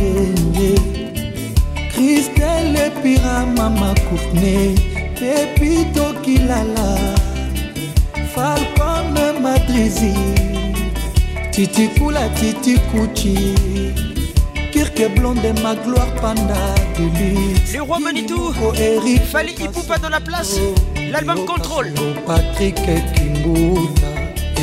[0.59, 0.75] ye
[1.91, 4.75] kristel epira mama courtne
[5.19, 6.99] pepi tokilala
[8.35, 10.13] falcone madrizi
[11.53, 13.55] titikula titikuchi
[14.73, 16.59] kirke blonde ma gloire panda
[16.99, 19.55] deluxe le roi manitou Eric Fali
[19.89, 20.59] pas dans la place
[21.13, 21.93] l'album contrôle
[22.27, 24.04] Patrick et Kimbuta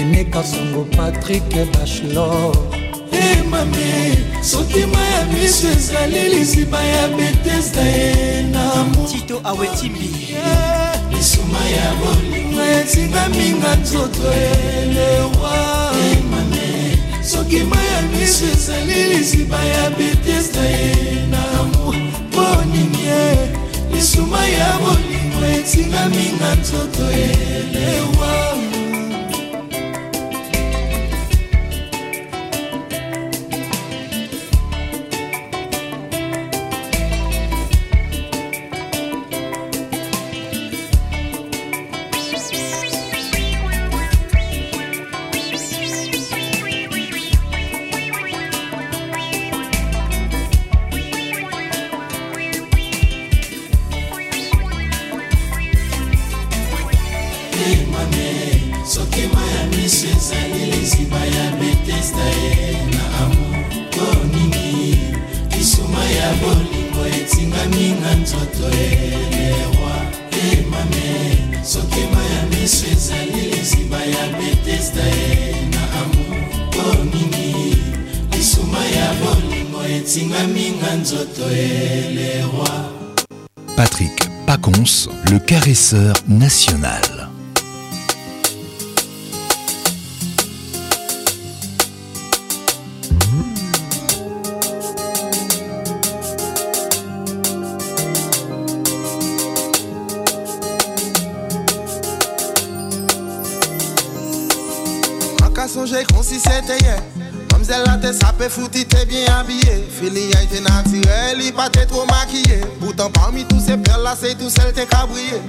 [0.02, 2.56] rene kasongo patrik bachelor
[3.22, 8.64] emame sotima ya miso ezali lisima ya betesda ye na
[9.12, 10.10] tito awetimbi
[11.12, 15.56] lisuma ya bolinga etingaminga nzoto elewa
[16.16, 16.68] emame
[17.32, 20.96] sokima ya miso ezali lisima ya betesda ye
[21.32, 21.94] na mpo
[22.72, 23.04] nini
[23.94, 28.51] lisuma ya bolinga etingaminga nzoto elewa
[83.84, 87.02] Patrick Pacons, le caresseur national.
[106.14, 106.94] kon si se te ye
[107.52, 111.84] Mamzel la te sape fouti te bien abye Fili a ite naturel, li pa te
[111.90, 112.06] tro
[114.22, 115.42] Se tou sel te kabouye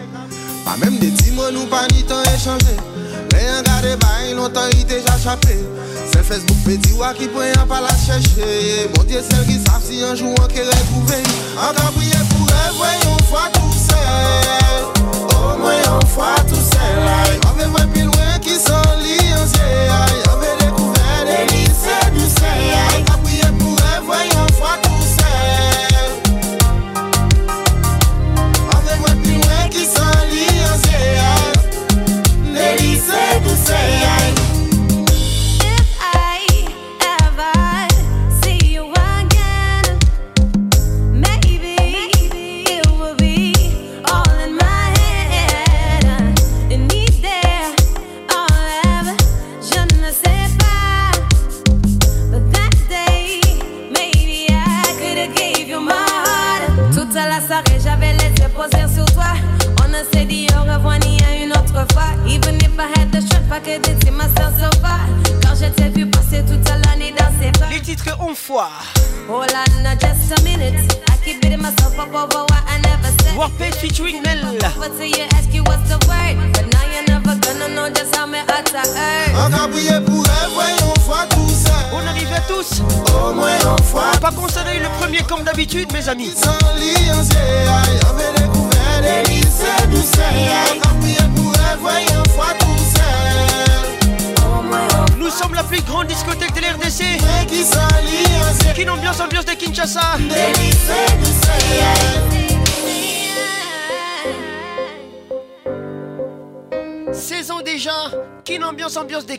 [0.65, 2.73] Pa menm de ti moun ou pa ni ton e chanze
[3.35, 5.59] Men yon gade ba yon lontan yi te jachape
[6.09, 8.49] Se Facebook pedi wak yi pou yon pala cheche
[8.97, 11.37] Bon diye sel ki sap si yon joun an kere pou veni
[11.69, 14.03] An kabouye pou evwe yon fwa tou se
[15.21, 16.62] Oh mwen yon fwa tou se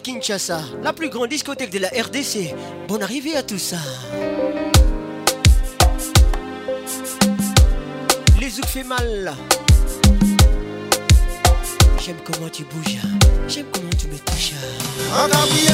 [0.03, 2.53] Kinshasa, la plus grande discothèque de la RDC.
[2.89, 3.77] Bon arrivée à tout ça.
[3.77, 4.81] Hein.
[8.39, 9.31] Les zouk fait mal.
[12.05, 13.07] J'aime comment tu bouges, hein.
[13.47, 14.51] j'aime comment tu me touches.
[15.13, 15.29] Hein.
[15.31, 15.72] Oh,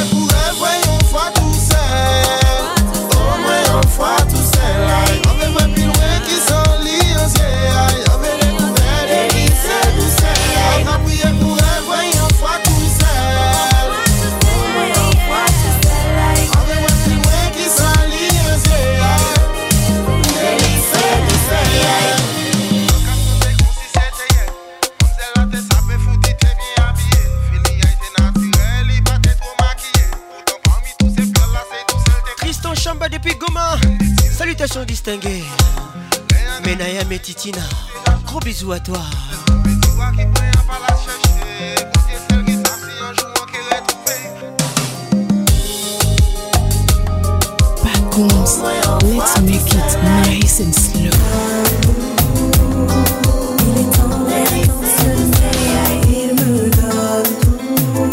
[38.78, 39.00] toi.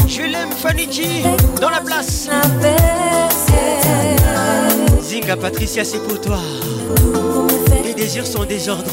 [0.09, 0.23] Je
[0.63, 1.23] Fanny G,
[1.61, 2.29] dans la place.
[5.03, 6.39] Zinga Patricia, c'est pour toi.
[7.85, 8.93] Les désirs sont désordres.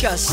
[0.00, 0.28] músicas.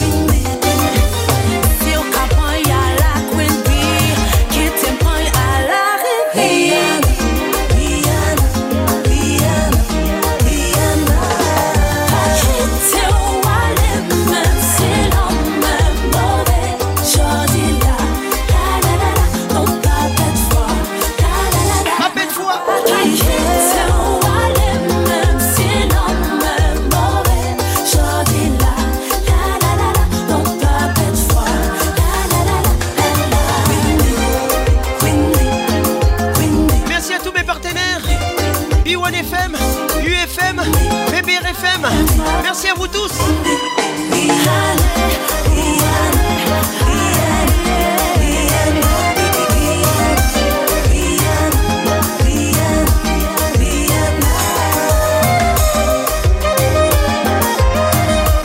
[42.55, 43.11] merci à vous tous.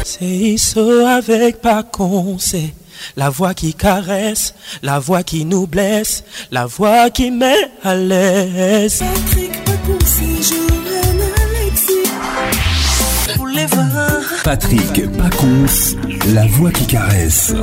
[0.05, 2.73] C'est Iso avec Pacon c'est
[3.17, 9.03] la voix qui caresse, la voix qui nous blesse, la voix qui met à l'aise.
[9.03, 9.65] Patrick
[13.37, 13.67] Pour les
[14.45, 15.67] Patrick Pacons,
[16.35, 17.55] la voix qui caresse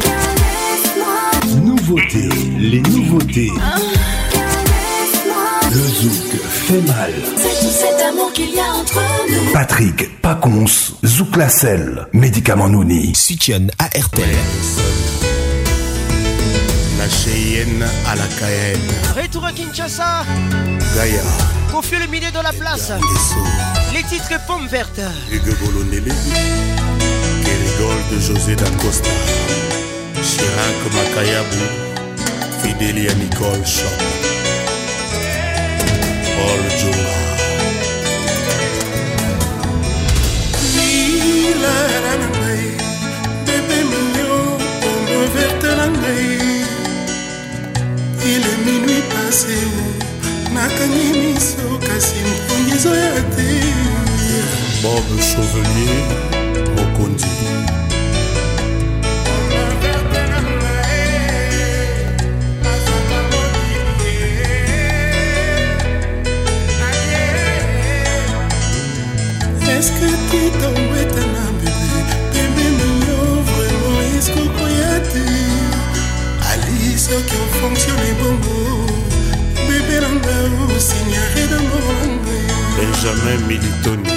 [1.84, 2.30] nouveautés,
[2.60, 3.52] les nouveautés.
[3.62, 3.76] Ah.
[5.70, 7.12] Le zouk fait mal.
[7.36, 9.52] C'est tout cet amour qu'il y a entre nous.
[9.54, 10.66] Patrick Pacons,
[11.04, 13.12] Zouk Lacelle, médicament Nouni.
[13.80, 14.30] à ARTL.
[17.00, 19.22] La Cheyenne à la Cayenne.
[19.24, 20.26] Retour à Kinshasa.
[20.96, 21.20] Gaïa.
[21.72, 22.92] Confie le milieu de la place.
[23.94, 25.02] Les titres pommes vertes.
[25.32, 26.12] Hugo Bolonelli.
[27.50, 29.10] Et rigole de José d'Acosta.
[30.38, 31.64] Frank Makayabu
[32.62, 34.00] Fidelia Nicole Shop
[36.36, 37.16] Paul Juma
[40.76, 42.66] Lila na ngai
[43.46, 44.58] Bébé mignon
[44.90, 46.26] On me verte la ngai
[48.26, 49.58] Il est minuit passé
[50.52, 53.50] nakangi miso kasi mpongi ezoya te
[54.82, 56.02] Bob Chauvelier
[56.76, 57.63] Mokondi
[83.04, 84.10] Benjamin Militoni.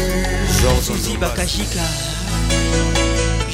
[0.60, 1.80] Georges Bakashika.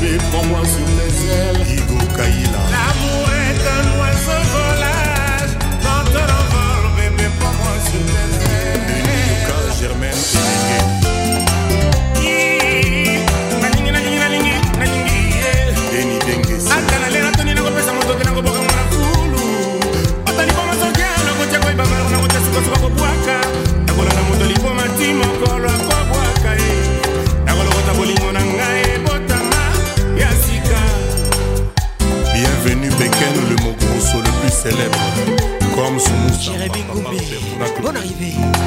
[0.00, 0.86] bébé, prends-moi sur
[1.64, 1.77] tes ailes.
[38.18, 38.57] baby.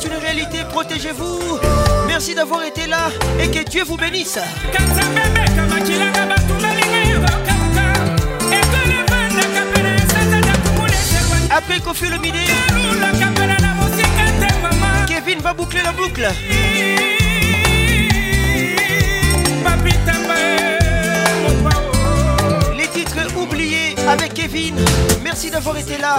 [0.00, 1.58] c'est une réalité, protégez-vous.
[2.06, 4.38] Merci d'avoir été là et que Dieu vous bénisse.
[11.50, 12.46] Après qu'on fait le midi,
[15.06, 16.28] Kevin va boucler la boucle.
[22.76, 24.76] Les titres oubliés avec Kevin.
[25.22, 26.16] Merci d'avoir été là.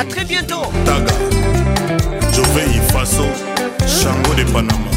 [0.00, 0.62] A très bientôt.
[2.56, 3.24] merveille faso
[3.86, 4.90] chango de panama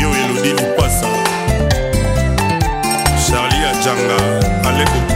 [0.00, 1.08] yo elodi lipasa
[3.26, 4.18] charli ajanga
[4.68, 5.15] aleko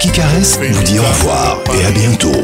[0.00, 2.42] qui caresse vous dit au revoir et à bientôt.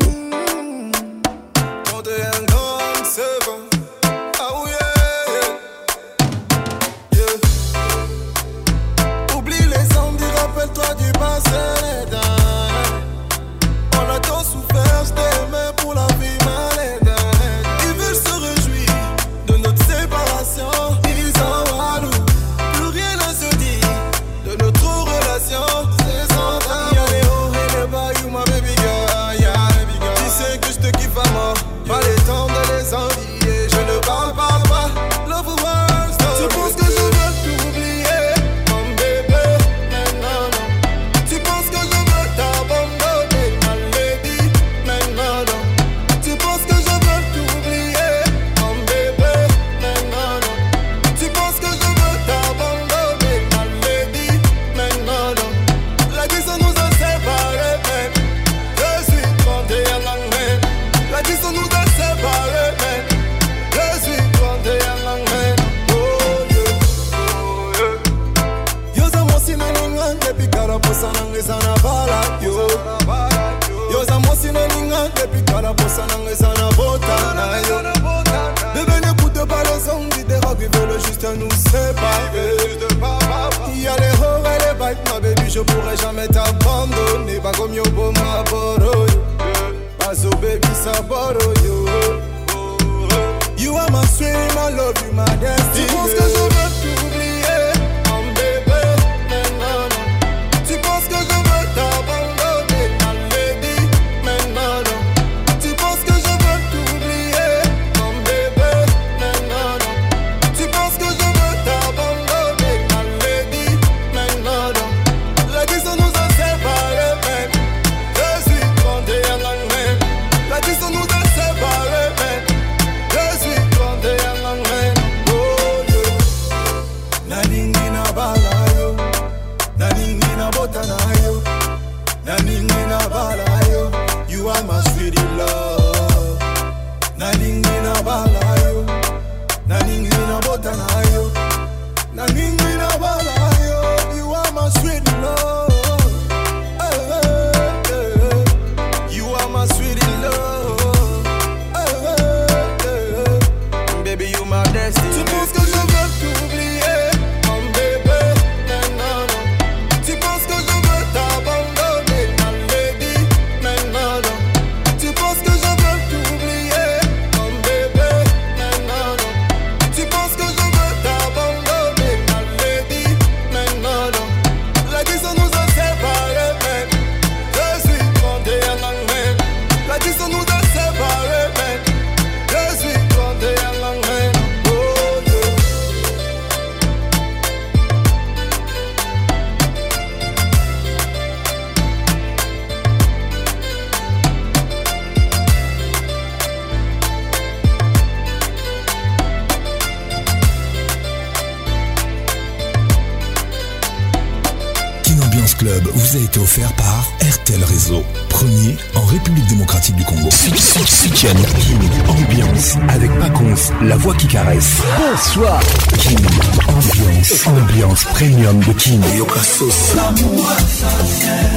[218.47, 219.00] Premium de King.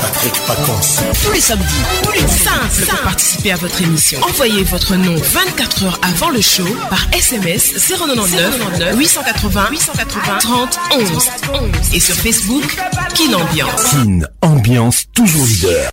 [0.00, 1.00] Patrick Paconce.
[1.24, 1.64] Tous les samedis,
[2.04, 4.20] tous les simples pour participer à votre émission.
[4.22, 11.10] Envoyez votre nom 24 heures avant le show par SMS 099 880 880 30 11
[11.54, 11.60] 11
[11.94, 12.76] et sur Facebook
[13.14, 13.84] Kin Ambiance.
[13.90, 15.86] Kin Ambiance toujours leader.